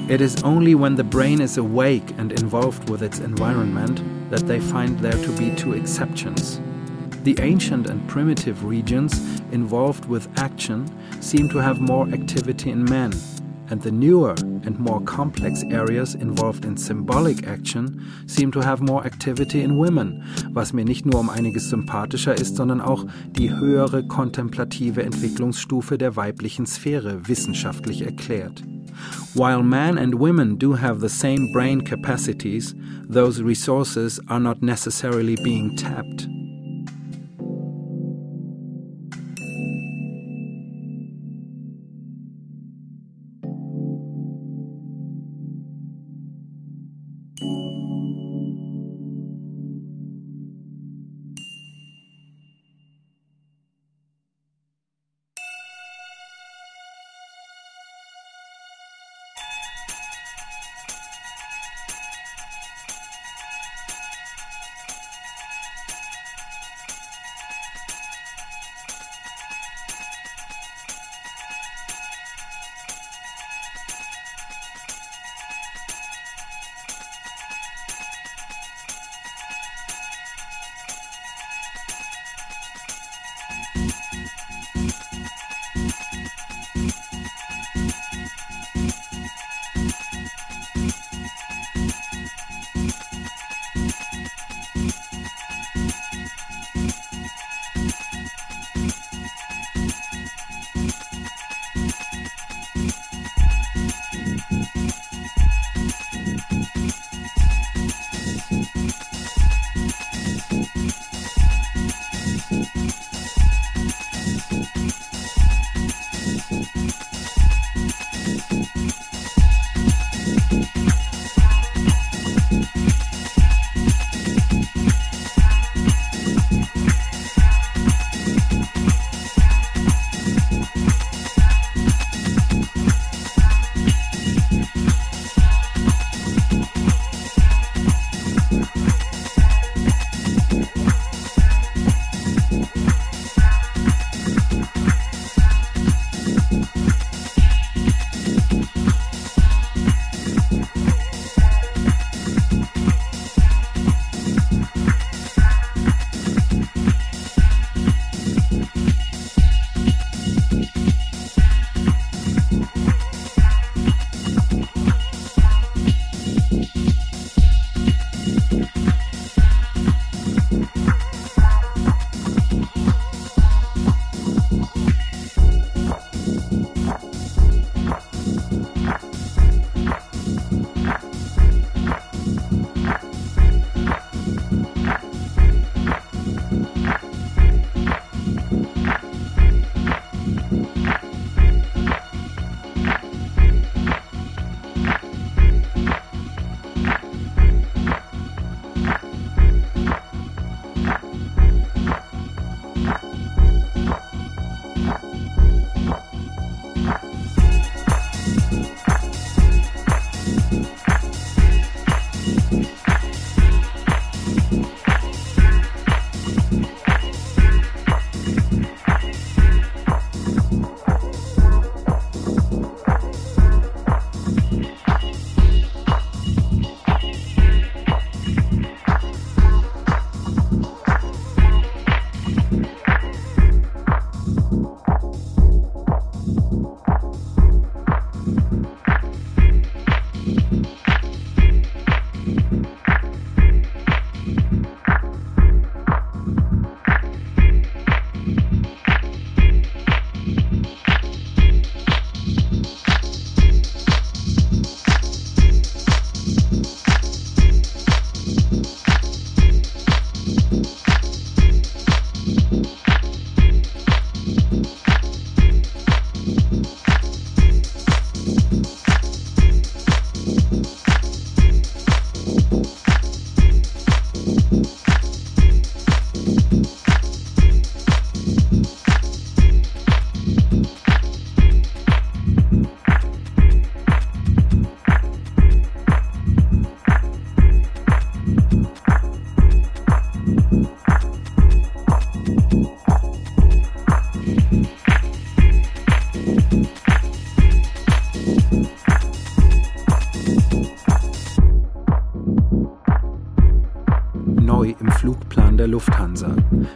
[0.07, 4.59] It is only when the brain is awake and involved with its environment that they
[4.59, 6.59] find there to be two exceptions.
[7.23, 9.19] The ancient and primitive regions
[9.51, 10.85] involved with action
[11.19, 13.11] seem to have more activity in men,
[13.69, 19.05] and the newer and more complex areas involved in symbolic action seem to have more
[19.05, 24.07] activity in women, was mir nicht nur um einiges sympathischer ist, sondern auch die höhere
[24.07, 28.63] kontemplative Entwicklungsstufe der weiblichen Sphäre wissenschaftlich erklärt.
[29.37, 32.73] While men and women do have the same brain capacities,
[33.07, 36.27] those resources are not necessarily being tapped.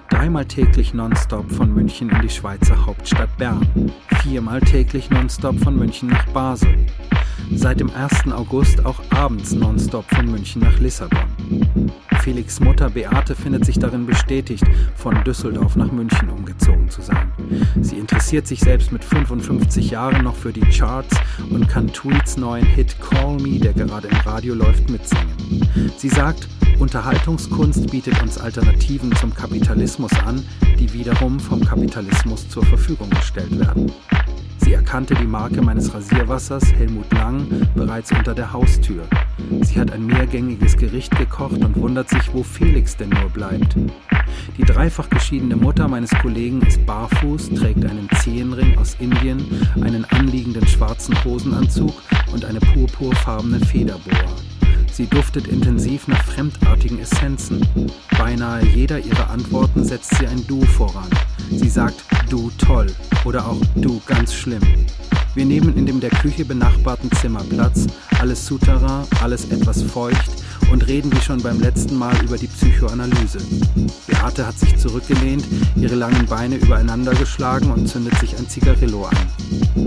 [0.10, 3.66] Dreimal täglich nonstop von München in die Schweizer Hauptstadt Bern.
[4.22, 6.76] Viermal täglich nonstop von München nach Basel.
[7.54, 8.32] Seit dem 1.
[8.32, 11.28] August auch abends nonstop von München nach Lissabon.
[12.22, 14.64] Felix Mutter Beate findet sich darin bestätigt,
[14.96, 17.32] von Düsseldorf nach München umgezogen zu sein.
[17.82, 21.16] Sie interessiert sich selbst mit 55 Jahren noch für die Charts
[21.50, 25.41] und kann Tweets neuen Hit Call Me, der gerade im Radio läuft, mitsingen.
[25.98, 26.48] Sie sagt,
[26.80, 30.44] Unterhaltungskunst bietet uns Alternativen zum Kapitalismus an,
[30.80, 33.92] die wiederum vom Kapitalismus zur Verfügung gestellt werden.
[34.64, 37.46] Sie erkannte die Marke meines Rasierwassers Helmut Lang
[37.76, 39.04] bereits unter der Haustür.
[39.62, 43.76] Sie hat ein mehrgängiges Gericht gekocht und wundert sich, wo Felix denn nur bleibt.
[44.58, 49.44] Die dreifach geschiedene Mutter meines Kollegen ist barfuß, trägt einen Zehenring aus Indien,
[49.82, 51.94] einen anliegenden schwarzen Hosenanzug
[52.32, 54.36] und eine purpurfarbene Federboa.
[55.02, 57.66] Sie duftet intensiv nach fremdartigen Essenzen.
[58.20, 61.10] Beinahe jeder ihrer Antworten setzt sie ein Du voran.
[61.50, 62.86] Sie sagt Du toll
[63.26, 64.62] oder auch Du ganz schlimm.
[65.34, 67.88] Wir nehmen in dem der Küche benachbarten Zimmer Platz,
[68.20, 70.30] alles Souterrain, alles etwas feucht
[70.72, 73.40] und reden wie schon beim letzten Mal über die Psychoanalyse.
[74.06, 75.46] Beate hat sich zurückgelehnt,
[75.78, 79.18] ihre langen Beine übereinander geschlagen und zündet sich ein Zigarillo an.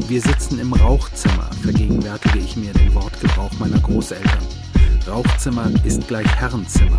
[0.08, 4.63] Wir sitzen im Rauchzimmer, vergegenwärtige ich mir den Wortgebrauch meiner Großeltern.
[5.07, 6.98] Rauchzimmer ist gleich Herrenzimmer.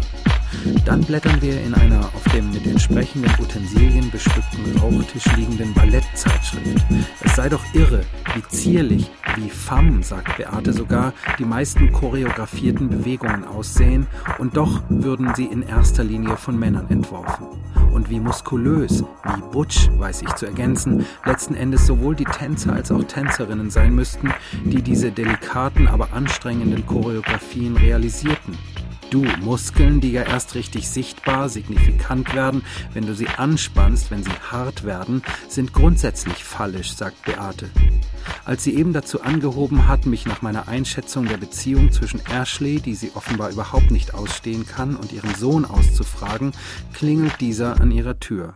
[0.85, 6.85] Dann blättern wir in einer auf dem mit entsprechenden Utensilien bestückten Rauchtisch liegenden Ballettzeitschrift.
[7.23, 8.01] Es sei doch irre,
[8.33, 15.33] wie zierlich, wie femme, sagt Beate sogar, die meisten choreografierten Bewegungen aussehen, und doch würden
[15.35, 17.47] sie in erster Linie von Männern entworfen.
[17.93, 22.91] Und wie muskulös, wie butch, weiß ich zu ergänzen, letzten Endes sowohl die Tänzer als
[22.91, 24.33] auch Tänzerinnen sein müssten,
[24.65, 28.57] die diese delikaten, aber anstrengenden Choreografien realisierten.
[29.09, 34.31] Du, Muskeln, die ja erst richtig sichtbar, signifikant werden, wenn du sie anspannst, wenn sie
[34.51, 37.69] hart werden, sind grundsätzlich fallisch, sagt Beate.
[38.43, 42.95] Als sie eben dazu angehoben hat, mich nach meiner Einschätzung der Beziehung zwischen Ashley, die
[42.95, 46.51] sie offenbar überhaupt nicht ausstehen kann, und ihrem Sohn auszufragen,
[46.93, 48.55] klingelt dieser an ihrer Tür.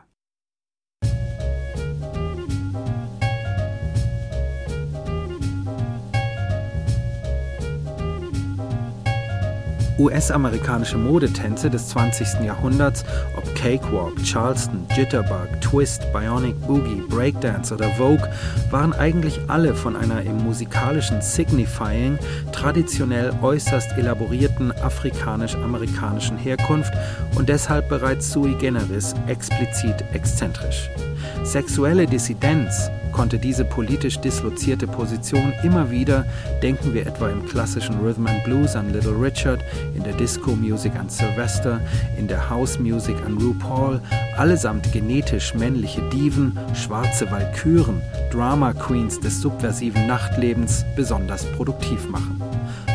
[10.00, 12.46] US-amerikanische Modetänze des 20.
[12.46, 13.04] Jahrhunderts,
[13.36, 18.28] ob Cakewalk, Charleston, Jitterbug, Twist, Bionic Boogie, Breakdance oder Vogue,
[18.72, 22.18] waren eigentlich alle von einer im musikalischen Signifying
[22.54, 26.94] traditionell äußerst elaborierten afrikanisch-amerikanischen Herkunft
[27.36, 30.90] und deshalb bereits sui generis explizit exzentrisch.
[31.44, 36.26] Sexuelle Dissidenz konnte diese politisch dislozierte Position immer wieder,
[36.62, 39.60] denken wir etwa im klassischen Rhythm and Blues an Little Richard,
[39.96, 41.80] in der Disco Music an Sylvester,
[42.18, 44.02] in der House Music an RuPaul,
[44.38, 48.02] allesamt genetisch männliche Diven, schwarze Walküren,
[48.32, 52.42] Drama Queens des subversiven Nachtlebens besonders produktiv machen.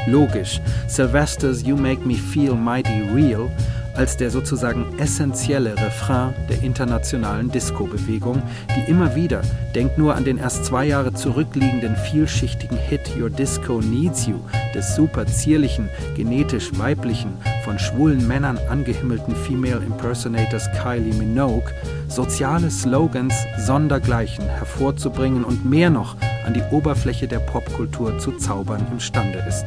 [0.07, 3.51] Logisch, Sylvester's You Make Me Feel Mighty Real
[3.95, 8.43] als der sozusagen essentielle Refrain der internationalen Disco-Bewegung,
[8.77, 9.43] die immer wieder,
[9.75, 14.41] denkt nur an den erst zwei Jahre zurückliegenden vielschichtigen Hit Your Disco Needs You
[14.75, 17.33] des super zierlichen, genetisch weiblichen,
[17.65, 21.73] von schwulen Männern angehimmelten Female Impersonators Kylie Minogue,
[22.09, 29.45] soziale Slogans sondergleichen hervorzubringen und mehr noch an die Oberfläche der Popkultur zu zaubern imstande
[29.49, 29.67] ist.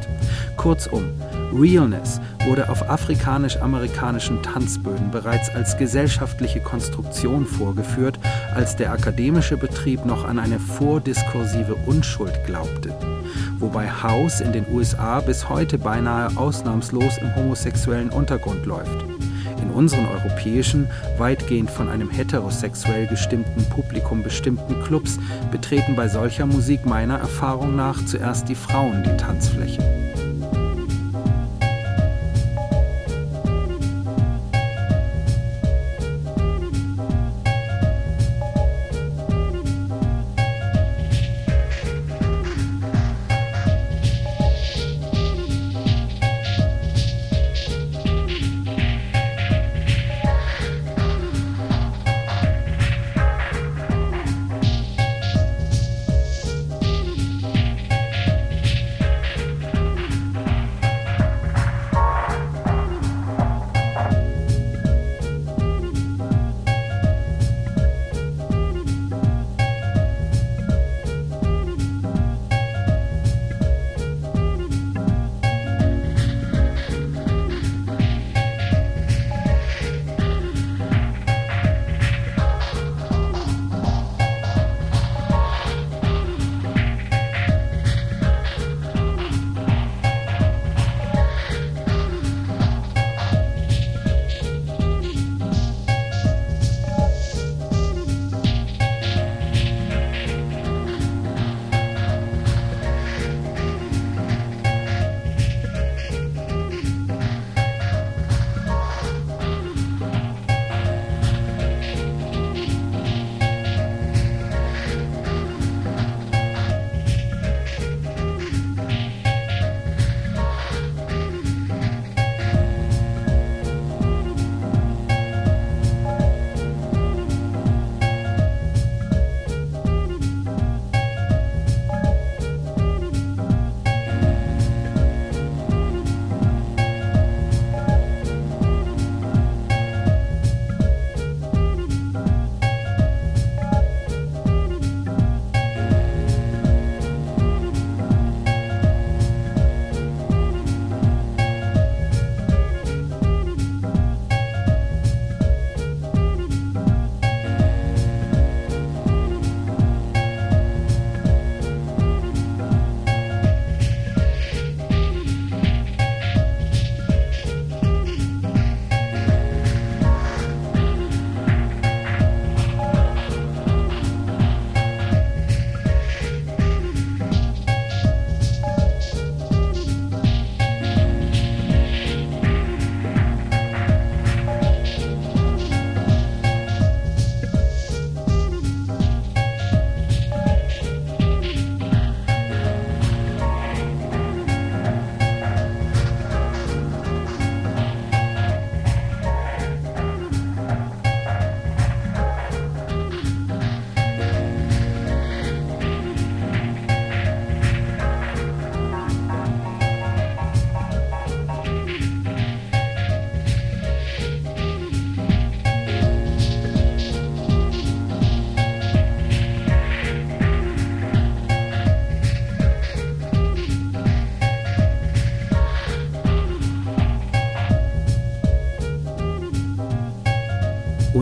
[0.56, 1.04] Kurzum,
[1.52, 8.18] Realness wurde auf afrikanisch-amerikanischen Tanzböden bereits als gesellschaftliche Konstruktion vorgeführt,
[8.54, 12.94] als der akademische Betrieb noch an eine vordiskursive Unschuld glaubte.
[13.58, 19.04] Wobei House in den USA bis heute beinahe ausnahmslos im homosexuellen Untergrund läuft.
[19.78, 25.20] Unseren europäischen, weitgehend von einem heterosexuell gestimmten Publikum bestimmten Clubs
[25.52, 29.80] betreten bei solcher Musik meiner Erfahrung nach zuerst die Frauen die Tanzfläche.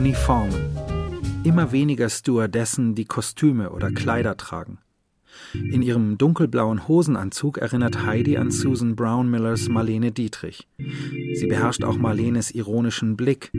[0.06, 0.54] Uniformen.
[1.42, 4.78] Immer weniger Stewardessen, die Kostüme oder Kleider tragen.
[5.52, 10.68] In ihrem dunkelblauen Hosenanzug erinnert Heidi an Susan Brown Millers Marlene Dietrich.
[10.78, 13.50] Sie beherrscht auch Marlenes ironischen Blick.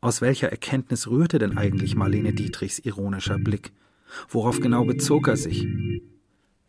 [0.00, 3.70] Aus welcher Erkenntnis rührte denn eigentlich Marlene Dietrichs ironischer Blick?
[4.28, 5.64] Worauf genau bezog er sich?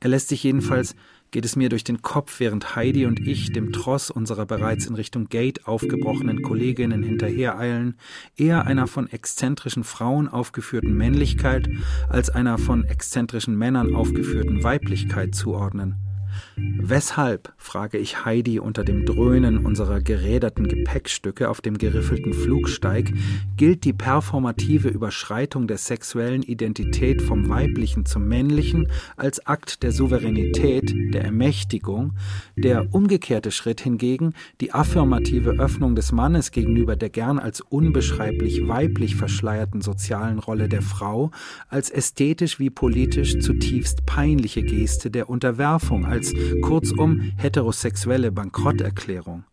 [0.01, 0.95] Er lässt sich jedenfalls
[1.31, 4.95] geht es mir durch den Kopf, während Heidi und ich dem Tross unserer bereits in
[4.95, 7.97] Richtung Gate aufgebrochenen Kolleginnen hinterhereilen,
[8.35, 11.69] eher einer von exzentrischen Frauen aufgeführten Männlichkeit
[12.09, 16.08] als einer von exzentrischen Männern aufgeführten Weiblichkeit zuordnen.
[16.55, 23.13] Weshalb, frage ich Heidi unter dem Dröhnen unserer geräderten Gepäckstücke auf dem geriffelten Flugsteig,
[23.57, 28.87] gilt die performative Überschreitung der sexuellen Identität vom Weiblichen zum Männlichen
[29.17, 32.13] als Akt der Souveränität, der Ermächtigung,
[32.55, 39.15] der umgekehrte Schritt hingegen, die affirmative Öffnung des Mannes gegenüber der gern als unbeschreiblich weiblich
[39.15, 41.31] verschleierten sozialen Rolle der Frau,
[41.67, 46.28] als ästhetisch wie politisch zutiefst peinliche Geste der Unterwerfung, als
[46.61, 49.43] kurzum heterosexuelle Bankrotterklärung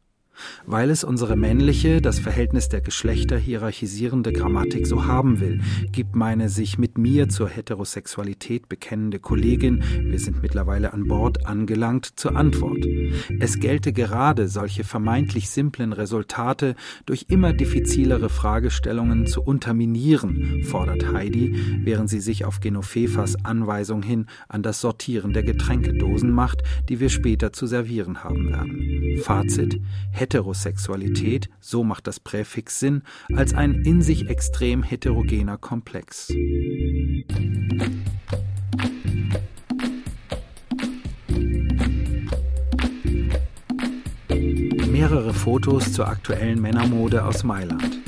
[0.66, 5.60] weil es unsere männliche, das Verhältnis der Geschlechter hierarchisierende Grammatik so haben will,
[5.92, 12.18] gibt meine sich mit mir zur Heterosexualität bekennende Kollegin, wir sind mittlerweile an Bord angelangt,
[12.18, 12.86] zur Antwort.
[13.38, 16.74] Es gelte gerade, solche vermeintlich simplen Resultate
[17.06, 24.26] durch immer diffizilere Fragestellungen zu unterminieren, fordert Heidi, während sie sich auf Genofefas Anweisung hin
[24.48, 29.18] an das Sortieren der Getränkedosen macht, die wir später zu servieren haben werden.
[29.22, 29.80] Fazit
[30.26, 33.02] Heterosexualität, so macht das Präfix Sinn,
[33.36, 36.32] als ein in sich extrem heterogener Komplex.
[44.90, 48.05] Mehrere Fotos zur aktuellen Männermode aus Mailand.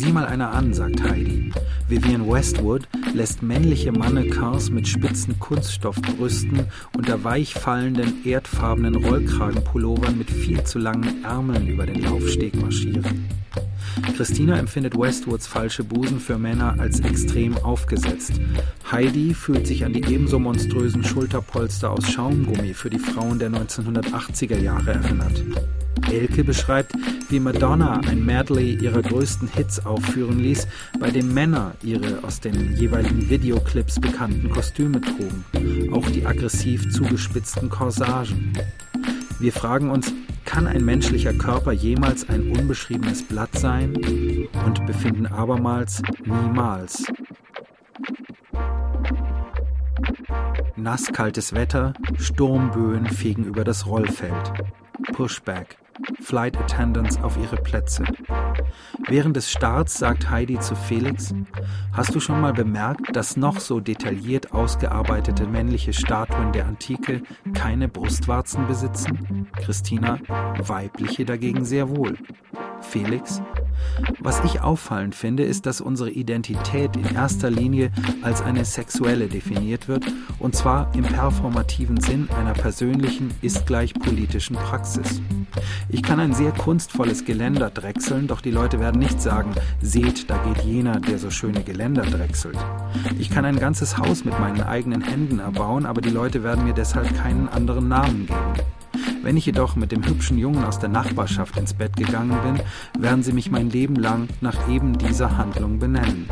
[0.00, 1.52] Sieh mal einer an, sagt Heidi.
[1.86, 6.60] Vivian Westwood lässt männliche Mannequins mit spitzen Kunststoffbrüsten
[6.96, 13.28] unter weich fallenden, erdfarbenen Rollkragenpullovern mit viel zu langen Ärmeln über den Laufsteg marschieren.
[14.16, 18.40] Christina empfindet Westwoods falsche Busen für Männer als extrem aufgesetzt.
[18.90, 24.60] Heidi fühlt sich an die ebenso monströsen Schulterpolster aus Schaumgummi für die Frauen der 1980er
[24.60, 25.44] Jahre erinnert.
[26.10, 26.94] Elke beschreibt,
[27.30, 30.66] wie Madonna ein Medley ihrer größten Hits aufführen ließ,
[30.98, 37.68] bei dem Männer ihre aus den jeweiligen Videoclips bekannten Kostüme trugen, auch die aggressiv zugespitzten
[37.70, 38.52] Corsagen.
[39.38, 40.12] Wir fragen uns,
[40.44, 43.94] kann ein menschlicher Körper jemals ein unbeschriebenes Blatt sein?
[44.66, 47.04] Und befinden abermals niemals.
[50.76, 54.52] Nasskaltes Wetter, Sturmböen fegen über das Rollfeld.
[55.12, 55.78] Pushback.
[56.20, 58.04] Flight Attendants auf ihre Plätze.
[59.08, 61.34] Während des Starts sagt Heidi zu Felix,
[61.92, 67.22] hast du schon mal bemerkt, dass noch so detailliert ausgearbeitete männliche Statuen der Antike
[67.54, 69.48] keine Brustwarzen besitzen?
[69.56, 70.18] Christina,
[70.58, 72.16] weibliche dagegen sehr wohl.
[72.80, 73.42] Felix,
[74.20, 77.90] was ich auffallend finde, ist, dass unsere Identität in erster Linie
[78.22, 80.04] als eine sexuelle definiert wird,
[80.38, 85.20] und zwar im performativen Sinn einer persönlichen ist gleich politischen Praxis.
[85.88, 90.38] Ich kann ein sehr kunstvolles Geländer drechseln, doch die Leute werden nicht sagen, seht, da
[90.38, 92.58] geht jener, der so schöne Geländer drechselt.
[93.18, 96.74] Ich kann ein ganzes Haus mit meinen eigenen Händen erbauen, aber die Leute werden mir
[96.74, 98.79] deshalb keinen anderen Namen geben.
[99.22, 103.22] Wenn ich jedoch mit dem hübschen Jungen aus der Nachbarschaft ins Bett gegangen bin, werden
[103.22, 106.28] sie mich mein Leben lang nach eben dieser Handlung benennen.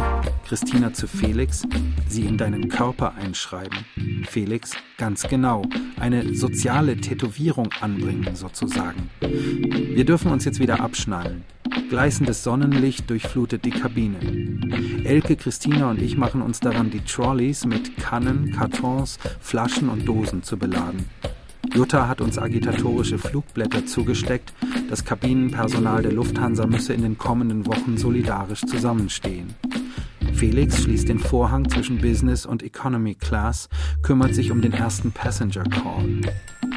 [0.47, 1.67] Christina zu Felix,
[2.09, 3.79] sie in deinen Körper einschreiben.
[4.27, 5.63] Felix, ganz genau,
[6.01, 9.11] eine soziale Tätowierung anbringen sozusagen.
[9.21, 11.45] Wir dürfen uns jetzt wieder abschnallen.
[11.91, 14.19] Gleißendes Sonnenlicht durchflutet die Kabine.
[15.05, 20.43] Elke, Christina und ich machen uns daran, die Trolleys mit Kannen, Kartons, Flaschen und Dosen
[20.43, 21.07] zu beladen.
[21.75, 24.53] Jutta hat uns agitatorische Flugblätter zugesteckt,
[24.89, 29.55] das Kabinenpersonal der Lufthansa müsse in den kommenden Wochen solidarisch zusammenstehen.
[30.35, 33.69] Felix schließt den Vorhang zwischen Business und Economy Class,
[34.03, 36.21] kümmert sich um den ersten Passenger Call.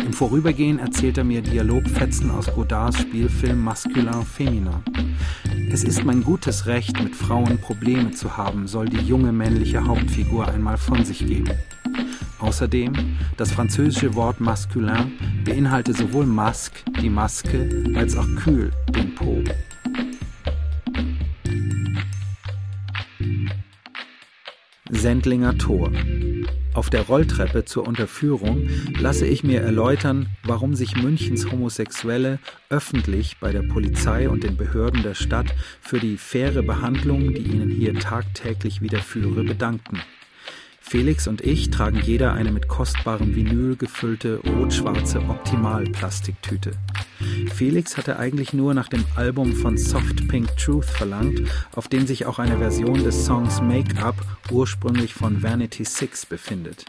[0.04, 4.84] Im Vorübergehen erzählt er mir Dialogfetzen aus Godards Spielfilm Masculin Feminin.
[5.72, 10.48] Es ist mein gutes Recht, mit Frauen Probleme zu haben, soll die junge männliche Hauptfigur
[10.48, 11.52] einmal von sich geben.
[12.42, 12.94] Außerdem,
[13.38, 15.12] das französische Wort masculin
[15.46, 19.44] beinhaltet sowohl masque, die Maske, als auch kühl, den Po.
[24.90, 25.92] Sendlinger Tor.
[26.74, 28.68] Auf der Rolltreppe zur Unterführung
[29.00, 32.40] lasse ich mir erläutern, warum sich Münchens Homosexuelle
[32.70, 37.70] öffentlich bei der Polizei und den Behörden der Stadt für die faire Behandlung, die ihnen
[37.70, 40.00] hier tagtäglich widerführe, bedankten.
[40.82, 46.72] Felix und ich tragen jeder eine mit kostbarem Vinyl gefüllte rot-schwarze Optimal-Plastiktüte.
[47.54, 51.42] Felix hatte eigentlich nur nach dem Album von Soft Pink Truth verlangt,
[51.74, 54.16] auf dem sich auch eine Version des Songs Make Up
[54.52, 56.86] ursprünglich von Vanity Six befindet.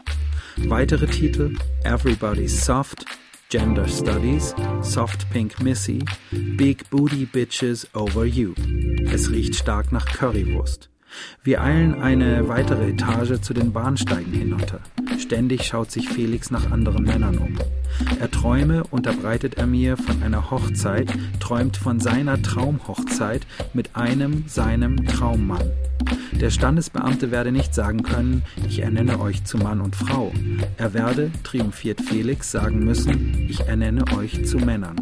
[0.57, 3.05] Weitere Titel Everybody's Soft,
[3.49, 5.99] Gender Studies, Soft Pink Missy,
[6.31, 8.53] Big Booty Bitches Over You.
[9.11, 10.92] Es riecht stark nach Currywurst.
[11.43, 14.79] Wir eilen eine weitere Etage zu den Bahnsteigen hinunter.
[15.19, 17.57] Ständig schaut sich Felix nach anderen Männern um.
[18.19, 25.05] Er träume, unterbreitet er mir, von einer Hochzeit, träumt von seiner Traumhochzeit mit einem seinem
[25.07, 25.71] Traummann.
[26.31, 30.33] Der Standesbeamte werde nicht sagen können, ich ernenne euch zu Mann und Frau.
[30.77, 34.95] Er werde, triumphiert Felix, sagen müssen, ich ernenne euch zu Männern.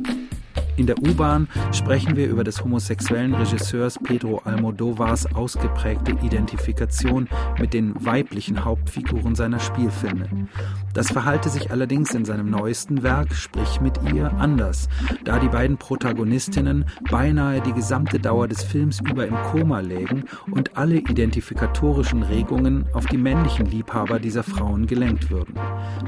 [0.81, 7.29] In der U-Bahn sprechen wir über des homosexuellen Regisseurs Pedro Almodovars ausgeprägte Identifikation
[7.59, 10.47] mit den weiblichen Hauptfiguren seiner Spielfilme.
[10.95, 14.89] Das verhalte sich allerdings in seinem neuesten Werk, Sprich mit ihr, anders,
[15.23, 20.77] da die beiden Protagonistinnen beinahe die gesamte Dauer des Films über im Koma lägen und
[20.77, 25.53] alle identifikatorischen Regungen auf die männlichen Liebhaber dieser Frauen gelenkt würden.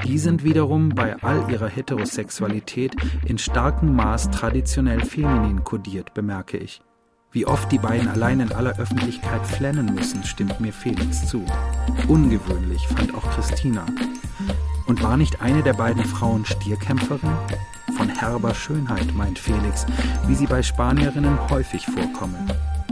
[0.04, 2.96] Die sind wiederum bei all ihrer Heterosexualität
[3.26, 6.82] in starkem Maß traditionell traditionell feminin kodiert, bemerke ich.
[7.34, 11.44] Wie oft die beiden allein in aller Öffentlichkeit flennen müssen, stimmt mir Felix zu.
[12.08, 13.86] Ungewöhnlich, fand auch Christina.
[14.88, 17.34] Und war nicht eine der beiden Frauen Stierkämpferin?
[17.98, 19.86] Von herber Schönheit, meint Felix,
[20.28, 22.50] wie sie bei Spanierinnen häufig vorkommen.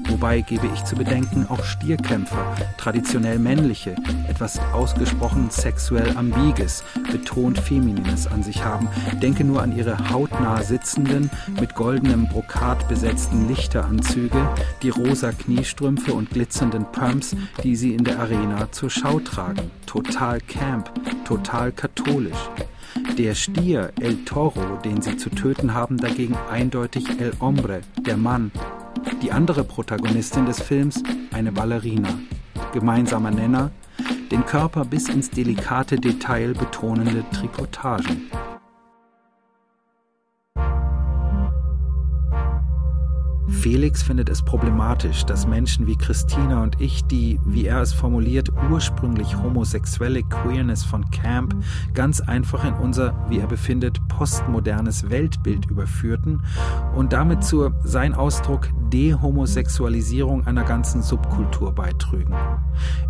[0.07, 3.95] Wobei gebe ich zu bedenken, auch Stierkämpfer, traditionell männliche,
[4.27, 8.87] etwas ausgesprochen sexuell ambiges, betont feminines an sich haben.
[9.21, 11.29] Denke nur an ihre hautnah sitzenden,
[11.59, 14.47] mit goldenem Brokat besetzten Lichteranzüge,
[14.81, 19.71] die rosa Kniestrümpfe und glitzernden Pumps, die sie in der Arena zur Schau tragen.
[19.85, 20.91] Total Camp,
[21.25, 22.49] total katholisch.
[23.17, 28.51] Der Stier El Toro, den sie zu töten haben, dagegen eindeutig El Hombre, der Mann,
[29.21, 32.09] die andere Protagonistin des Films, eine Ballerina.
[32.73, 33.71] Gemeinsamer Nenner,
[34.31, 38.29] den Körper bis ins delikate Detail betonende Trikotagen.
[43.62, 48.49] Felix findet es problematisch, dass Menschen wie Christina und ich die, wie er es formuliert,
[48.72, 51.53] ursprünglich homosexuelle Queerness von Camp
[51.93, 56.41] ganz einfach in unser, wie er befindet, postmodernes Weltbild überführten
[56.95, 62.34] und damit zur, sein Ausdruck, Dehomosexualisierung einer ganzen Subkultur beitrügen.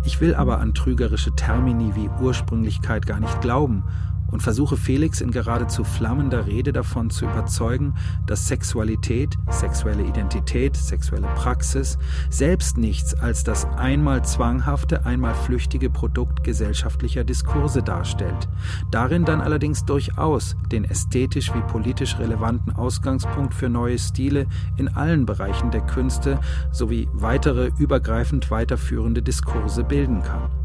[0.04, 3.84] Ich will aber an trügerische Termini wie Ursprünglichkeit gar nicht glauben
[4.32, 7.94] und versuche Felix in geradezu flammender Rede davon zu überzeugen,
[8.26, 11.98] dass Sexualität, sexuelle Identität, sexuelle Praxis
[12.30, 18.48] selbst nichts als das einmal zwanghafte, einmal flüchtige Produkt gesellschaftlicher Diskurse darstellt,
[18.90, 25.26] darin dann allerdings durchaus den ästhetisch wie politisch relevanten Ausgangspunkt für neue Stile in allen
[25.26, 26.40] Bereichen der Künste
[26.72, 30.61] sowie weitere übergreifend weiterführende Diskurse bilden kann.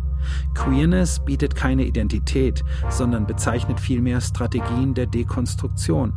[0.54, 6.14] Queerness bietet keine Identität, sondern bezeichnet vielmehr Strategien der Dekonstruktion,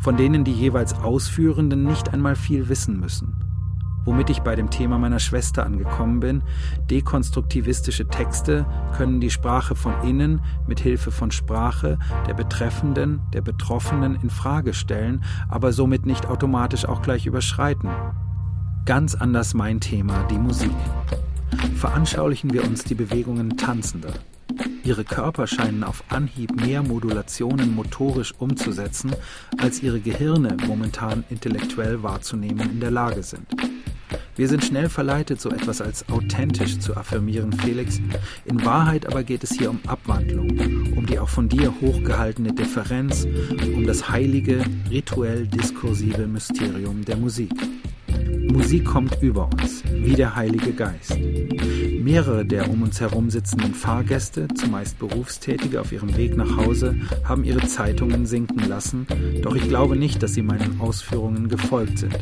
[0.00, 3.44] von denen die jeweils Ausführenden nicht einmal viel wissen müssen.
[4.04, 6.42] Womit ich bei dem Thema meiner Schwester angekommen bin,
[6.90, 14.16] dekonstruktivistische Texte können die Sprache von innen mit Hilfe von Sprache der Betreffenden, der Betroffenen
[14.22, 17.88] in Frage stellen, aber somit nicht automatisch auch gleich überschreiten.
[18.84, 20.70] Ganz anders mein Thema, die Musik
[21.76, 24.14] veranschaulichen wir uns die Bewegungen Tanzender.
[24.84, 29.12] Ihre Körper scheinen auf Anhieb mehr Modulationen motorisch umzusetzen,
[29.58, 33.46] als ihre Gehirne momentan intellektuell wahrzunehmen in der Lage sind.
[34.36, 38.00] Wir sind schnell verleitet, so etwas als authentisch zu affirmieren, Felix.
[38.44, 40.50] In Wahrheit aber geht es hier um Abwandlung,
[40.96, 43.26] um die auch von dir hochgehaltene Differenz,
[43.74, 47.52] um das heilige, rituell diskursive Mysterium der Musik.
[48.52, 51.16] Musik kommt über uns, wie der Heilige Geist.
[52.00, 57.44] Mehrere der um uns herum sitzenden Fahrgäste, zumeist Berufstätige auf ihrem Weg nach Hause, haben
[57.44, 59.06] ihre Zeitungen sinken lassen,
[59.42, 62.16] doch ich glaube nicht, dass sie meinen Ausführungen gefolgt sind.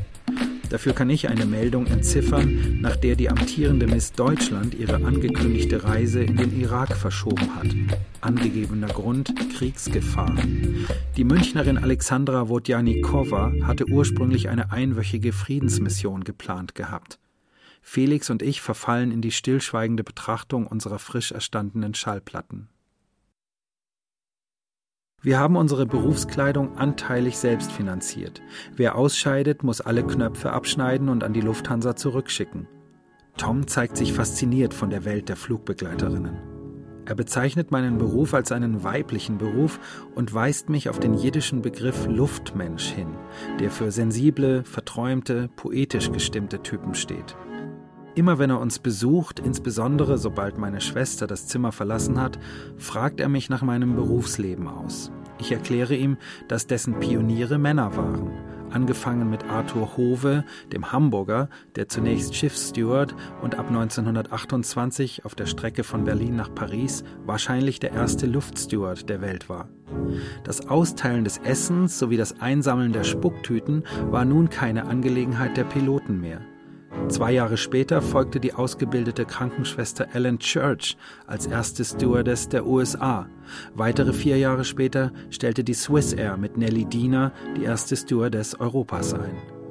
[0.72, 6.22] Dafür kann ich eine Meldung entziffern, nach der die amtierende Miss Deutschland ihre angekündigte Reise
[6.22, 7.66] in den Irak verschoben hat.
[8.22, 10.34] Angegebener Grund Kriegsgefahr.
[11.16, 17.18] Die Münchnerin Alexandra Wodjanikowa hatte ursprünglich eine einwöchige Friedensmission geplant gehabt.
[17.82, 22.68] Felix und ich verfallen in die stillschweigende Betrachtung unserer frisch erstandenen Schallplatten.
[25.20, 28.40] Wir haben unsere Berufskleidung anteilig selbst finanziert.
[28.74, 32.68] Wer ausscheidet, muss alle Knöpfe abschneiden und an die Lufthansa zurückschicken.
[33.36, 36.51] Tom zeigt sich fasziniert von der Welt der Flugbegleiterinnen.
[37.04, 39.80] Er bezeichnet meinen Beruf als einen weiblichen Beruf
[40.14, 43.08] und weist mich auf den jiddischen Begriff Luftmensch hin,
[43.58, 47.36] der für sensible, verträumte, poetisch gestimmte Typen steht.
[48.14, 52.38] Immer wenn er uns besucht, insbesondere sobald meine Schwester das Zimmer verlassen hat,
[52.76, 55.10] fragt er mich nach meinem Berufsleben aus.
[55.38, 58.30] Ich erkläre ihm, dass dessen Pioniere Männer waren,
[58.72, 65.84] angefangen mit Arthur Hove, dem Hamburger, der zunächst Schiffssteward und ab 1928 auf der Strecke
[65.84, 69.68] von Berlin nach Paris wahrscheinlich der erste Luftsteward der Welt war.
[70.44, 76.20] Das Austeilen des Essens sowie das Einsammeln der Spucktüten war nun keine Angelegenheit der Piloten
[76.20, 76.40] mehr.
[77.08, 83.26] Zwei Jahre später folgte die ausgebildete Krankenschwester Ellen Church als erste Stewardess der USA.
[83.74, 89.14] Weitere vier Jahre später stellte die Swiss Air mit Nelly Diener die erste Stewardess Europas
[89.14, 89.61] ein.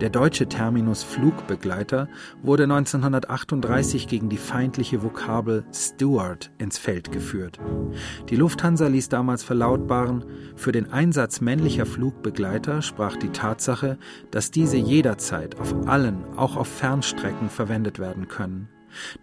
[0.00, 2.08] Der deutsche Terminus Flugbegleiter
[2.42, 7.58] wurde 1938 gegen die feindliche Vokabel Steward ins Feld geführt.
[8.30, 10.24] Die Lufthansa ließ damals verlautbaren,
[10.56, 13.98] für den Einsatz männlicher Flugbegleiter sprach die Tatsache,
[14.30, 18.68] dass diese jederzeit auf allen, auch auf Fernstrecken verwendet werden können.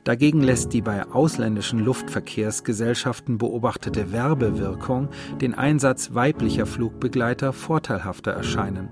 [0.04, 5.10] Dagegen lässt die bei ausländischen Luftverkehrsgesellschaften beobachtete Werbewirkung
[5.42, 8.90] den Einsatz weiblicher Flugbegleiter vorteilhafter erscheinen.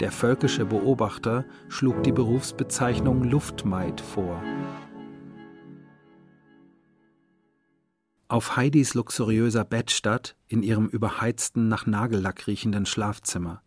[0.00, 4.42] Der völkische Beobachter schlug die Berufsbezeichnung Luftmaid vor.
[8.28, 13.60] Auf Heidis luxuriöser Bettstatt in ihrem überheizten, nach Nagellack riechenden Schlafzimmer.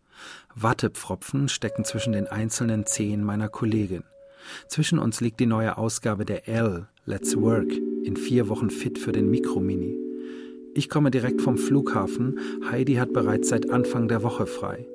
[0.54, 4.04] Wattepfropfen stecken zwischen den einzelnen Zehen meiner Kollegin.
[4.68, 7.70] Zwischen uns liegt die neue Ausgabe der L, Let's Work,
[8.04, 9.98] in vier Wochen fit für den Mikromini.
[10.74, 12.38] Ich komme direkt vom Flughafen,
[12.70, 14.88] Heidi hat bereits seit Anfang der Woche frei.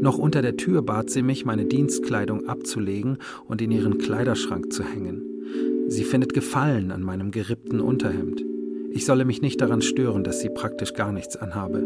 [0.00, 4.84] Noch unter der Tür bat sie mich, meine Dienstkleidung abzulegen und in ihren Kleiderschrank zu
[4.84, 5.22] hängen.
[5.88, 8.44] Sie findet Gefallen an meinem gerippten Unterhemd.
[8.90, 11.84] Ich solle mich nicht daran stören, dass sie praktisch gar nichts anhabe.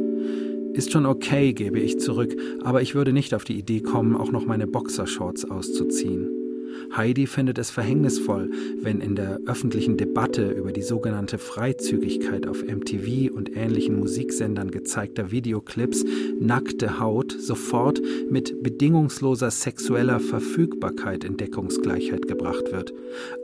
[0.74, 4.32] Ist schon okay, gebe ich zurück, aber ich würde nicht auf die Idee kommen, auch
[4.32, 6.41] noch meine Boxershorts auszuziehen.
[6.97, 13.33] Heidi findet es verhängnisvoll, wenn in der öffentlichen Debatte über die sogenannte Freizügigkeit auf MTV
[13.35, 16.05] und ähnlichen Musiksendern gezeigter Videoclips
[16.39, 22.93] nackte Haut sofort mit bedingungsloser sexueller Verfügbarkeit in Deckungsgleichheit gebracht wird.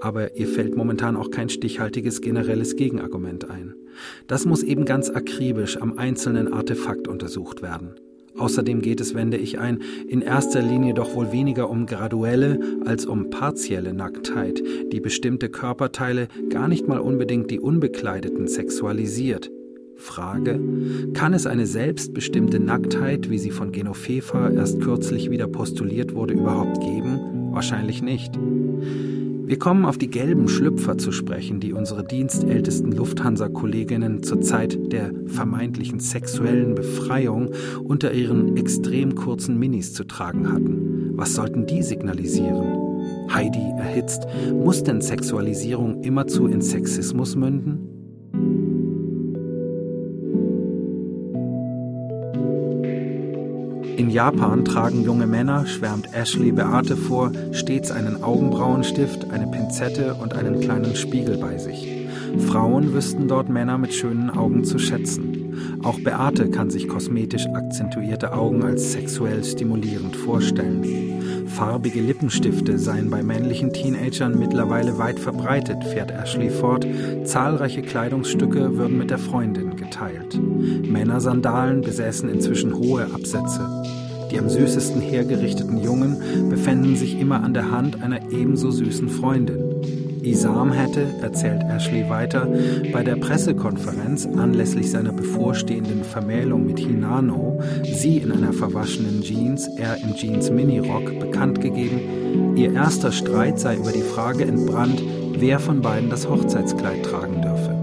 [0.01, 3.75] Aber ihr fällt momentan auch kein stichhaltiges generelles Gegenargument ein.
[4.27, 7.95] Das muss eben ganz akribisch am einzelnen Artefakt untersucht werden.
[8.39, 13.07] Außerdem geht es, wende ich ein, in erster Linie doch wohl weniger um graduelle als
[13.07, 14.63] um partielle Nacktheit,
[14.93, 19.51] die bestimmte Körperteile gar nicht mal unbedingt die Unbekleideten sexualisiert.
[19.97, 20.61] Frage:
[21.13, 26.81] Kann es eine selbstbestimmte Nacktheit, wie sie von Genofefa erst kürzlich wieder postuliert wurde, überhaupt
[26.81, 27.51] geben?
[27.53, 28.39] Wahrscheinlich nicht.
[29.49, 35.11] Wir kommen auf die gelben Schlüpfer zu sprechen, die unsere dienstältesten Lufthansa-Kolleginnen zur Zeit der
[35.25, 37.49] vermeintlichen sexuellen Befreiung
[37.83, 41.13] unter ihren extrem kurzen Minis zu tragen hatten.
[41.17, 43.33] Was sollten die signalisieren?
[43.33, 47.98] Heidi erhitzt, muss denn Sexualisierung immerzu in Sexismus münden?
[53.99, 60.35] In Japan tragen junge Männer, schwärmt Ashley Beate vor, stets einen Augenbrauenstift, eine Pinzette und
[60.35, 62.07] einen kleinen Spiegel bei sich.
[62.47, 65.81] Frauen wüssten dort Männer mit schönen Augen zu schätzen.
[65.83, 71.18] Auch Beate kann sich kosmetisch akzentuierte Augen als sexuell stimulierend vorstellen.
[71.49, 76.87] Farbige Lippenstifte seien bei männlichen Teenagern mittlerweile weit verbreitet, fährt Ashley fort.
[77.25, 80.39] Zahlreiche Kleidungsstücke würden mit der Freundin geteilt.
[80.39, 83.67] Männersandalen besäßen inzwischen hohe Absätze.
[84.31, 90.08] Die am süßesten hergerichteten Jungen befänden sich immer an der Hand einer ebenso süßen Freundin.
[90.31, 92.47] Isam hätte, erzählt Ashley weiter,
[92.93, 99.97] bei der Pressekonferenz anlässlich seiner bevorstehenden Vermählung mit Hinano, sie in einer verwaschenen Jeans, er
[100.03, 105.03] im Jeans Minirock, bekannt gegeben, ihr erster Streit sei über die Frage entbrannt,
[105.39, 107.79] wer von beiden das Hochzeitskleid tragen dürfe.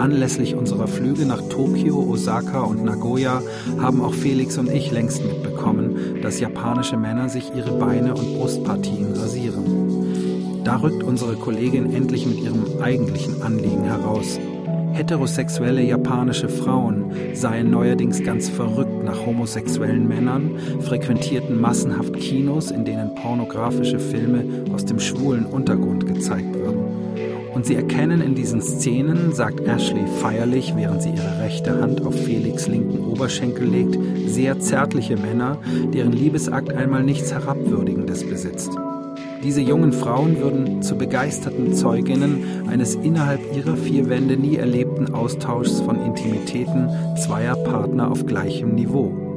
[0.00, 3.42] Anlässlich unserer Flüge nach Tokio, Osaka und Nagoya
[3.78, 9.12] haben auch Felix und ich längst mitbekommen, dass japanische Männer sich ihre Beine und Brustpartien
[9.12, 9.89] rasieren.
[10.70, 14.38] Da rückt unsere Kollegin endlich mit ihrem eigentlichen Anliegen heraus.
[14.92, 23.16] Heterosexuelle japanische Frauen seien neuerdings ganz verrückt nach homosexuellen Männern, frequentierten massenhaft Kinos, in denen
[23.16, 26.84] pornografische Filme aus dem schwulen Untergrund gezeigt würden.
[27.52, 32.14] Und sie erkennen in diesen Szenen, sagt Ashley feierlich, während sie ihre rechte Hand auf
[32.14, 33.98] Felix linken Oberschenkel legt,
[34.28, 35.58] sehr zärtliche Männer,
[35.92, 38.70] deren Liebesakt einmal nichts Herabwürdigendes besitzt.
[39.42, 45.80] Diese jungen Frauen würden zu begeisterten Zeuginnen eines innerhalb ihrer vier Wände nie erlebten Austauschs
[45.80, 49.29] von Intimitäten zweier Partner auf gleichem Niveau.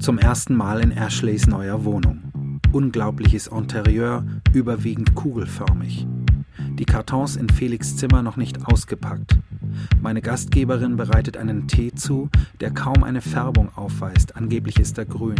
[0.00, 2.60] Zum ersten Mal in Ashleys neuer Wohnung.
[2.72, 4.24] Unglaubliches Interieur,
[4.54, 6.06] überwiegend kugelförmig.
[6.78, 9.36] Die Kartons in Felix Zimmer noch nicht ausgepackt.
[10.00, 12.30] Meine Gastgeberin bereitet einen Tee zu,
[12.60, 15.36] der kaum eine Färbung aufweist, angeblich ist er grün.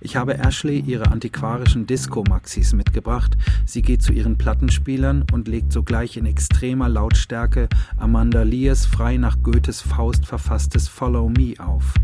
[0.00, 3.36] Ich habe Ashley ihre antiquarischen Disco-Maxis mitgebracht.
[3.66, 9.36] Sie geht zu ihren Plattenspielern und legt sogleich in extremer Lautstärke Amanda Lears frei nach
[9.44, 11.94] Goethes Faust verfasstes Follow Me auf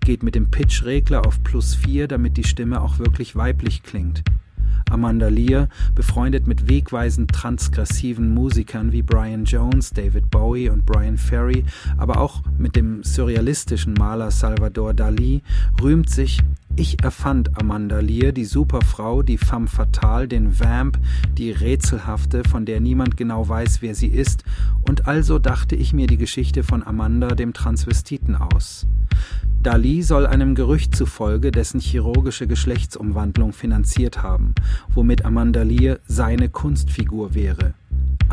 [0.00, 4.22] geht mit dem Pitch-Regler auf plus 4, damit die Stimme auch wirklich weiblich klingt.
[4.90, 11.64] Amanda Lear, befreundet mit wegweisend transgressiven Musikern wie Brian Jones, David Bowie und Brian Ferry,
[11.96, 15.42] aber auch mit dem surrealistischen Maler Salvador Dali,
[15.80, 16.40] rühmt sich
[16.74, 20.98] ich erfand Amanda Lear, die Superfrau, die femme fatale, den Vamp,
[21.36, 24.44] die Rätselhafte, von der niemand genau weiß, wer sie ist,
[24.88, 28.86] und also dachte ich mir die Geschichte von Amanda, dem Transvestiten, aus.
[29.62, 34.56] Dali soll einem Gerücht zufolge dessen chirurgische Geschlechtsumwandlung finanziert haben,
[34.88, 37.74] womit Amanda Lear seine Kunstfigur wäre.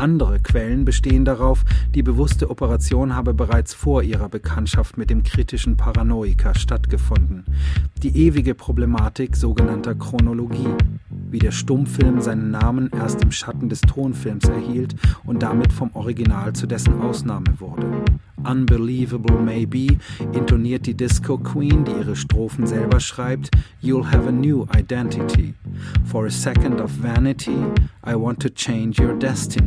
[0.00, 1.62] Andere Quellen bestehen darauf,
[1.94, 7.44] die bewusste Operation habe bereits vor ihrer Bekanntschaft mit dem kritischen Paranoiker stattgefunden.
[8.02, 10.74] Die ewige Problematik sogenannter Chronologie,
[11.30, 14.94] wie der Stummfilm seinen Namen erst im Schatten des Tonfilms erhielt
[15.24, 17.86] und damit vom Original zu dessen Ausnahme wurde.
[18.42, 19.98] Unbelievable Maybe
[20.32, 23.50] intoniert die Disco Queen, die ihre Strophen selber schreibt,
[23.82, 25.52] You'll have a new identity.
[26.06, 27.58] For a second of vanity,
[28.02, 29.59] I want to change your destiny.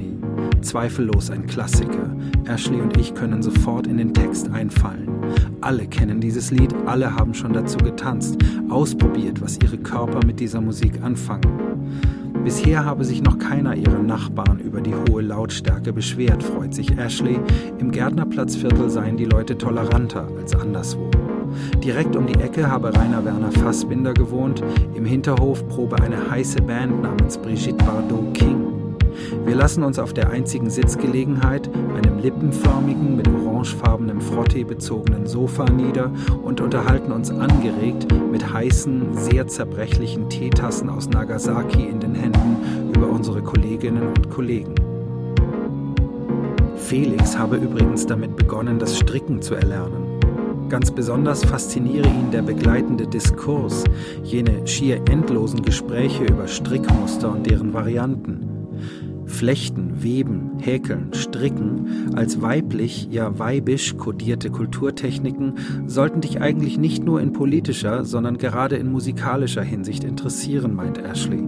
[0.63, 2.15] Zweifellos ein Klassiker.
[2.45, 5.07] Ashley und ich können sofort in den Text einfallen.
[5.61, 8.37] Alle kennen dieses Lied, alle haben schon dazu getanzt,
[8.69, 11.93] ausprobiert, was ihre Körper mit dieser Musik anfangen.
[12.43, 17.39] Bisher habe sich noch keiner ihrer Nachbarn über die hohe Lautstärke beschwert, freut sich Ashley.
[17.77, 21.09] Im Gärtnerplatzviertel seien die Leute toleranter als anderswo.
[21.83, 24.63] Direkt um die Ecke habe Rainer Werner Fassbinder gewohnt,
[24.95, 28.72] im Hinterhof probe eine heiße Band namens Brigitte Bardot King.
[29.45, 36.11] Wir lassen uns auf der einzigen Sitzgelegenheit, einem lippenförmigen, mit orangefarbenem Frottee bezogenen Sofa nieder
[36.43, 43.07] und unterhalten uns angeregt mit heißen, sehr zerbrechlichen Teetassen aus Nagasaki in den Händen über
[43.07, 44.75] unsere Kolleginnen und Kollegen.
[46.75, 50.19] Felix habe übrigens damit begonnen, das Stricken zu erlernen.
[50.69, 53.83] Ganz besonders fasziniere ihn der begleitende Diskurs,
[54.23, 58.52] jene schier endlosen Gespräche über Strickmuster und deren Varianten.
[59.33, 65.55] Flechten, Weben, Häkeln, Stricken als weiblich, ja weibisch kodierte Kulturtechniken
[65.87, 71.43] sollten dich eigentlich nicht nur in politischer, sondern gerade in musikalischer Hinsicht interessieren, meint Ashley.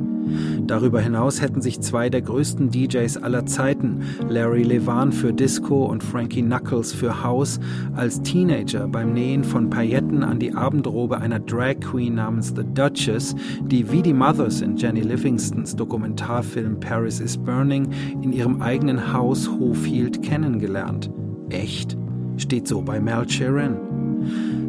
[0.65, 6.03] Darüber hinaus hätten sich zwei der größten DJs aller Zeiten, Larry Levan für Disco und
[6.03, 7.59] Frankie Knuckles für House,
[7.95, 13.35] als Teenager beim Nähen von Pailletten an die Abendrobe einer Drag Queen namens The Duchess,
[13.63, 17.89] die wie die Mothers in Jenny Livingstons Dokumentarfilm Paris is Burning
[18.21, 21.09] in ihrem eigenen Haus Hof hielt, kennengelernt.
[21.49, 21.97] Echt?
[22.37, 23.94] Steht so bei Mel Sheeran.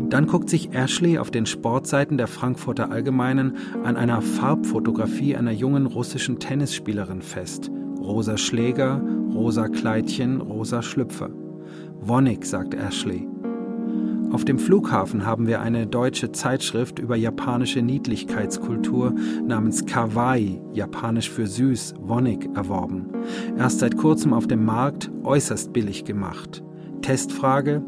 [0.09, 5.86] Dann guckt sich Ashley auf den Sportseiten der Frankfurter Allgemeinen an einer Farbfotografie einer jungen
[5.86, 7.70] russischen Tennisspielerin fest.
[7.98, 9.02] Rosa Schläger,
[9.34, 11.30] rosa Kleidchen, rosa Schlüpfer.
[12.00, 13.28] Wonnig, sagt Ashley.
[14.32, 21.46] Auf dem Flughafen haben wir eine deutsche Zeitschrift über japanische Niedlichkeitskultur namens Kawaii, japanisch für
[21.46, 23.07] süß, wonnig, erworben.
[23.57, 26.62] Erst seit kurzem auf dem Markt äußerst billig gemacht.
[27.02, 27.82] Testfrage: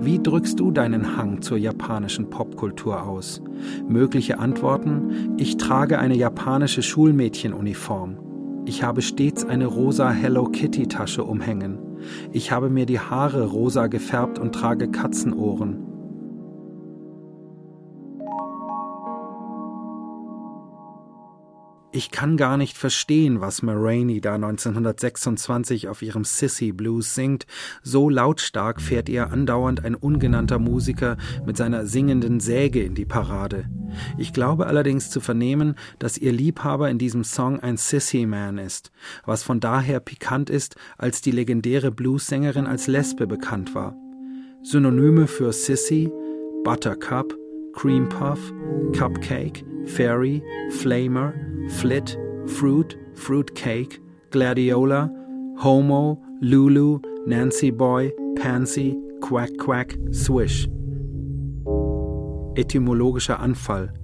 [0.00, 3.42] wie drückst du deinen Hang zur japanischen Popkultur aus?
[3.88, 8.18] Mögliche Antworten: Ich trage eine japanische Schulmädchenuniform.
[8.66, 11.78] Ich habe stets eine rosa Hello Kitty Tasche umhängen.
[12.32, 15.93] Ich habe mir die Haare rosa gefärbt und trage Katzenohren.
[21.96, 27.46] Ich kann gar nicht verstehen, was Maroney da 1926 auf ihrem Sissy Blues singt.
[27.84, 31.16] So lautstark fährt ihr andauernd ein ungenannter Musiker
[31.46, 33.66] mit seiner singenden Säge in die Parade.
[34.18, 38.90] Ich glaube allerdings zu vernehmen, dass ihr Liebhaber in diesem Song ein Sissy Man ist,
[39.24, 43.94] was von daher pikant ist, als die legendäre Bluessängerin als Lesbe bekannt war.
[44.64, 46.10] Synonyme für Sissy,
[46.64, 47.38] Buttercup,
[47.72, 48.52] Cream Puff,
[48.98, 51.34] Cupcake, Fairy, Flamer,
[51.68, 55.10] Flit, Fruit, Fruitcake, Gladiola,
[55.62, 60.68] Homo, Lulu, Nancy Boy, Pansy, Quack Quack, Swish.
[62.56, 63.94] Etymologischer Anfall.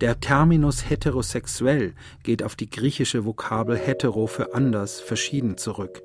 [0.00, 6.02] Der Terminus heterosexuell geht auf die griechische Vokabel hetero für anders, verschieden zurück,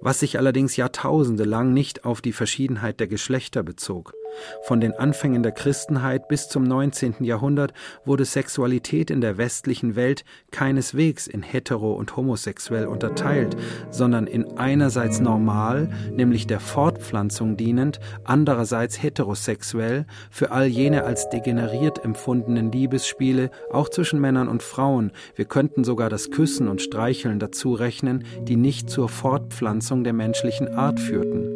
[0.00, 4.14] was sich allerdings Jahrtausende lang nicht auf die Verschiedenheit der Geschlechter bezog.
[4.62, 7.16] Von den Anfängen der Christenheit bis zum 19.
[7.20, 7.72] Jahrhundert
[8.04, 13.56] wurde Sexualität in der westlichen Welt keineswegs in hetero und homosexuell unterteilt,
[13.90, 22.04] sondern in einerseits normal, nämlich der Fortpflanzung dienend, andererseits heterosexuell, für all jene als degeneriert
[22.04, 27.74] empfundenen Liebesspiele, auch zwischen Männern und Frauen, wir könnten sogar das Küssen und Streicheln dazu
[27.74, 31.51] rechnen, die nicht zur Fortpflanzung der menschlichen Art führten.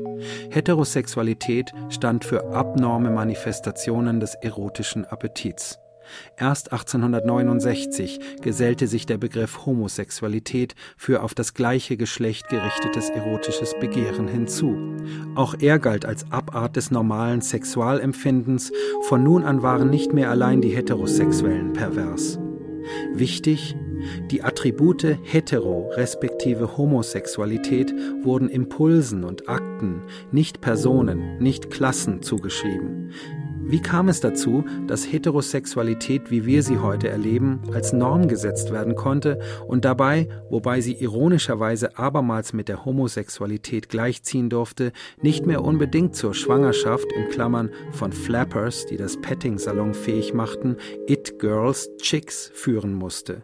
[0.50, 5.78] Heterosexualität stand für abnorme Manifestationen des erotischen Appetits.
[6.36, 14.28] Erst 1869 gesellte sich der Begriff Homosexualität für auf das gleiche Geschlecht gerichtetes erotisches Begehren
[14.28, 14.76] hinzu.
[15.34, 18.72] Auch er galt als Abart des normalen Sexualempfindens,
[19.02, 22.38] von nun an waren nicht mehr allein die Heterosexuellen pervers.
[23.12, 23.76] Wichtig,
[24.30, 27.92] die Attribute hetero respektive Homosexualität
[28.22, 30.02] wurden Impulsen und Akten,
[30.32, 33.12] nicht Personen, nicht Klassen zugeschrieben.
[33.68, 38.94] Wie kam es dazu, dass Heterosexualität, wie wir sie heute erleben, als Norm gesetzt werden
[38.94, 46.14] konnte und dabei, wobei sie ironischerweise abermals mit der Homosexualität gleichziehen durfte, nicht mehr unbedingt
[46.14, 50.76] zur Schwangerschaft in Klammern von Flappers, die das Petting salonfähig machten,
[51.08, 53.42] It Girls, Chicks führen musste?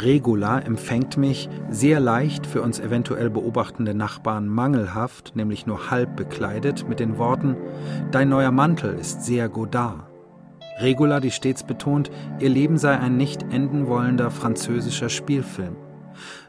[0.00, 6.88] Regula empfängt mich sehr leicht für uns eventuell beobachtende Nachbarn mangelhaft, nämlich nur halb bekleidet,
[6.88, 7.56] mit den Worten
[8.10, 10.06] Dein neuer Mantel ist sehr Godard.
[10.80, 12.10] Regula, die stets betont,
[12.40, 15.76] ihr Leben sei ein nicht enden wollender französischer Spielfilm.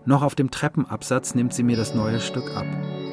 [0.06, 2.66] Noch auf dem Treppenabsatz nimmt sie mir das neue Stück ab.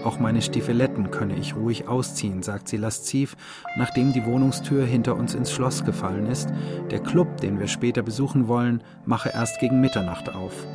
[0.05, 3.36] Auch meine Stiefeletten könne ich ruhig ausziehen, sagt sie lasziv,
[3.77, 6.48] nachdem die Wohnungstür hinter uns ins Schloss gefallen ist.
[6.90, 10.66] Der Club, den wir später besuchen wollen, mache erst gegen Mitternacht auf.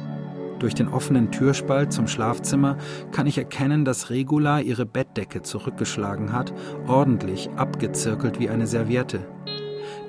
[0.60, 2.78] Durch den offenen Türspalt zum Schlafzimmer
[3.12, 6.54] kann ich erkennen, dass Regula ihre Bettdecke zurückgeschlagen hat,
[6.88, 9.28] ordentlich abgezirkelt wie eine Serviette.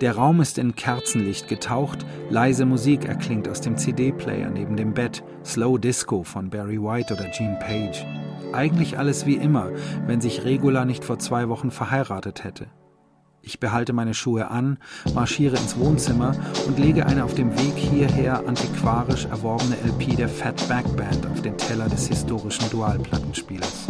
[0.02, 5.24] Der Raum ist in Kerzenlicht getaucht, leise Musik erklingt aus dem CD-Player neben dem Bett,
[5.42, 8.04] Slow Disco von Barry White oder Gene Page.
[8.52, 9.70] Eigentlich alles wie immer,
[10.06, 12.66] wenn sich Regula nicht vor zwei Wochen verheiratet hätte.
[13.42, 14.78] Ich behalte meine Schuhe an,
[15.14, 16.34] marschiere ins Wohnzimmer
[16.66, 21.56] und lege eine auf dem Weg hierher antiquarisch erworbene LP der Fatback Band auf den
[21.56, 23.86] Teller des historischen Dualplattenspielers.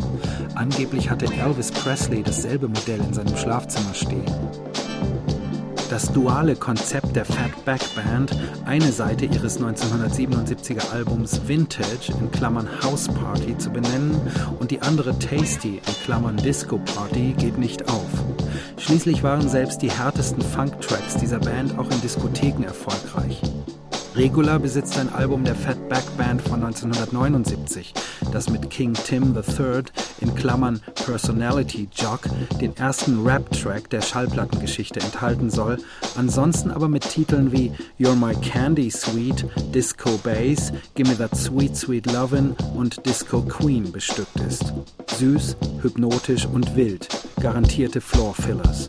[0.55, 4.27] Angeblich hatte Elvis Presley dasselbe Modell in seinem Schlafzimmer stehen.
[5.89, 13.07] Das duale Konzept der Fatback Band, eine Seite ihres 1977er Albums Vintage in Klammern House
[13.07, 14.21] Party zu benennen
[14.59, 18.11] und die andere Tasty in Klammern Disco Party, geht nicht auf.
[18.79, 23.41] Schließlich waren selbst die härtesten Funk-Tracks dieser Band auch in Diskotheken erfolgreich.
[24.17, 27.95] Regula besitzt ein Album der Fatback Band von 1979,
[28.33, 29.83] das mit King Tim III
[30.21, 32.29] in Klammern Personality Jock
[32.61, 35.79] den ersten Rap-Track der Schallplattengeschichte enthalten soll,
[36.17, 42.13] ansonsten aber mit Titeln wie You're My Candy Sweet, Disco Bass, Gimme That Sweet Sweet
[42.13, 44.73] Lovin' und Disco Queen bestückt ist.
[45.19, 47.09] Süß, hypnotisch und wild,
[47.41, 48.89] garantierte Floor Fillers.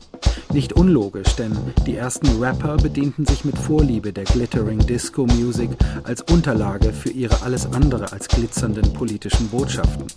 [0.54, 1.52] Nicht unlogisch, denn
[1.86, 5.70] die ersten Rapper bedienten sich mit Vorliebe der Glittering Disco Music
[6.04, 10.08] als Unterlage für ihre alles andere als glitzernden politischen Botschaften.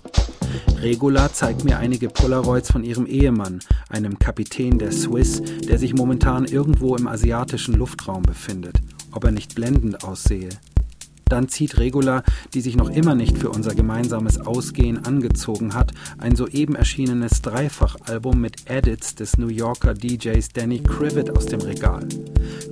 [0.81, 6.45] Regula zeigt mir einige Polaroids von ihrem Ehemann, einem Kapitän der Swiss, der sich momentan
[6.45, 8.77] irgendwo im asiatischen Luftraum befindet,
[9.13, 10.51] ob er nicht blendend aussehe.
[11.31, 16.35] Dann zieht Regula, die sich noch immer nicht für unser gemeinsames Ausgehen angezogen hat, ein
[16.35, 22.07] soeben erschienenes Dreifachalbum mit Edits des New Yorker DJs Danny Crivet aus dem Regal.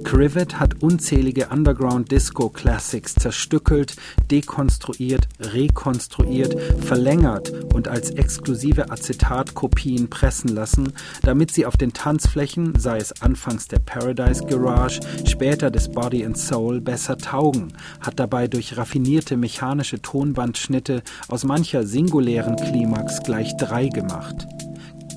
[0.02, 3.94] Crivet hat unzählige Underground Disco Classics zerstückelt,
[4.30, 12.96] dekonstruiert, rekonstruiert, verlängert und als exklusive Acetatkopien pressen lassen, damit sie auf den Tanzflächen, sei
[12.96, 18.76] es anfangs der Paradise Garage, später des Body and Soul, besser taugen, hat dabei durch
[18.76, 24.46] raffinierte mechanische Tonbandschnitte aus mancher singulären Klimax gleich drei gemacht.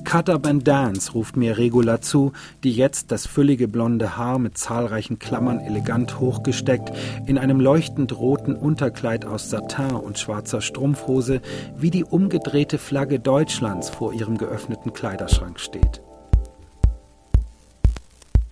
[0.04, 2.32] Cut up and dance, ruft mir Regula zu,
[2.64, 6.92] die jetzt das füllige blonde Haar mit zahlreichen Klammern elegant hochgesteckt,
[7.24, 11.40] in einem leuchtend roten Unterkleid aus Satin und schwarzer Strumpfhose
[11.76, 16.02] wie die umgedrehte Flagge Deutschlands vor ihrem geöffneten Kleiderschrank steht.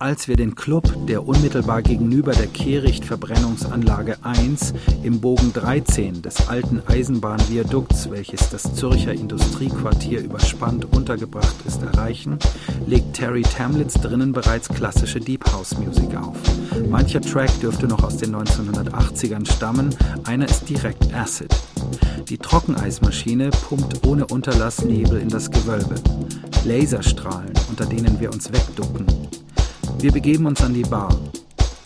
[0.01, 4.73] Als wir den Club, der unmittelbar gegenüber der Kehricht-Verbrennungsanlage 1
[5.03, 12.39] im Bogen 13 des alten Eisenbahnviadukts, welches das Zürcher Industriequartier überspannt untergebracht ist, erreichen,
[12.87, 16.35] legt Terry Tamlitz drinnen bereits klassische Deep House Musik auf.
[16.89, 21.55] Mancher Track dürfte noch aus den 1980ern stammen, einer ist direkt Acid.
[22.27, 25.93] Die Trockeneismaschine pumpt ohne Unterlass Nebel in das Gewölbe.
[26.65, 29.05] Laserstrahlen, unter denen wir uns wegducken.
[29.99, 31.15] Wir begeben uns an die Bar.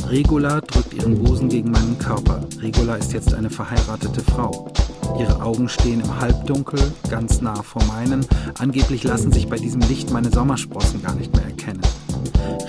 [0.07, 2.41] Regula drückt ihren Busen gegen meinen Körper.
[2.61, 4.72] Regula ist jetzt eine verheiratete Frau.
[5.19, 6.80] Ihre Augen stehen im Halbdunkel,
[7.10, 8.26] ganz nah vor meinen.
[8.60, 11.82] Angeblich lassen sich bei diesem Licht meine Sommersprossen gar nicht mehr erkennen.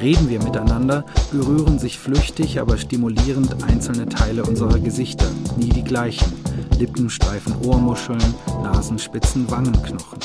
[0.00, 5.26] Reden wir miteinander, berühren sich flüchtig, aber stimulierend einzelne Teile unserer Gesichter,
[5.56, 6.32] nie die gleichen.
[6.78, 8.22] Lippenstreifen Ohrmuscheln,
[8.62, 10.15] Nasenspitzen Wangenknochen.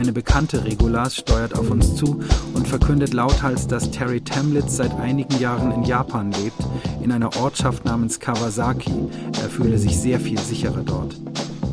[0.00, 2.20] Eine bekannte Regulas steuert auf uns zu
[2.54, 6.56] und verkündet lauthals, dass Terry Tamlitz seit einigen Jahren in Japan lebt,
[7.02, 8.94] in einer Ortschaft namens Kawasaki.
[9.42, 11.20] Er fühle sich sehr viel sicherer dort.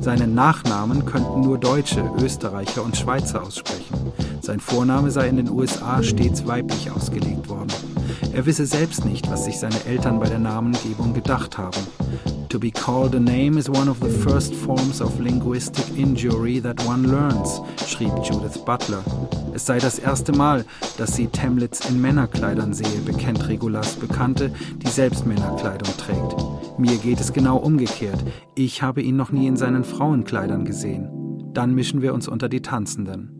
[0.02, 3.96] Seinen Nachnamen könnten nur Deutsche, Österreicher und Schweizer aussprechen.
[4.42, 7.72] Sein Vorname sei in den USA stets weiblich ausgelegt worden.
[8.34, 11.80] Er wisse selbst nicht, was sich seine Eltern bei der Namengebung gedacht haben.
[12.50, 16.82] To be called a name is one of the first forms of linguistic injury that
[16.86, 19.04] one learns, schrieb Judith Butler.
[19.54, 20.64] Es sei das erste Mal,
[20.98, 26.80] dass sie Tamlitz in Männerkleidern sehe, bekennt Regulas Bekannte, die selbst Männerkleidung trägt.
[26.80, 28.24] Mir geht es genau umgekehrt.
[28.56, 31.10] Ich habe ihn noch nie in seinen Frauenkleidern gesehen.
[31.54, 33.37] Dann mischen wir uns unter die Tanzenden.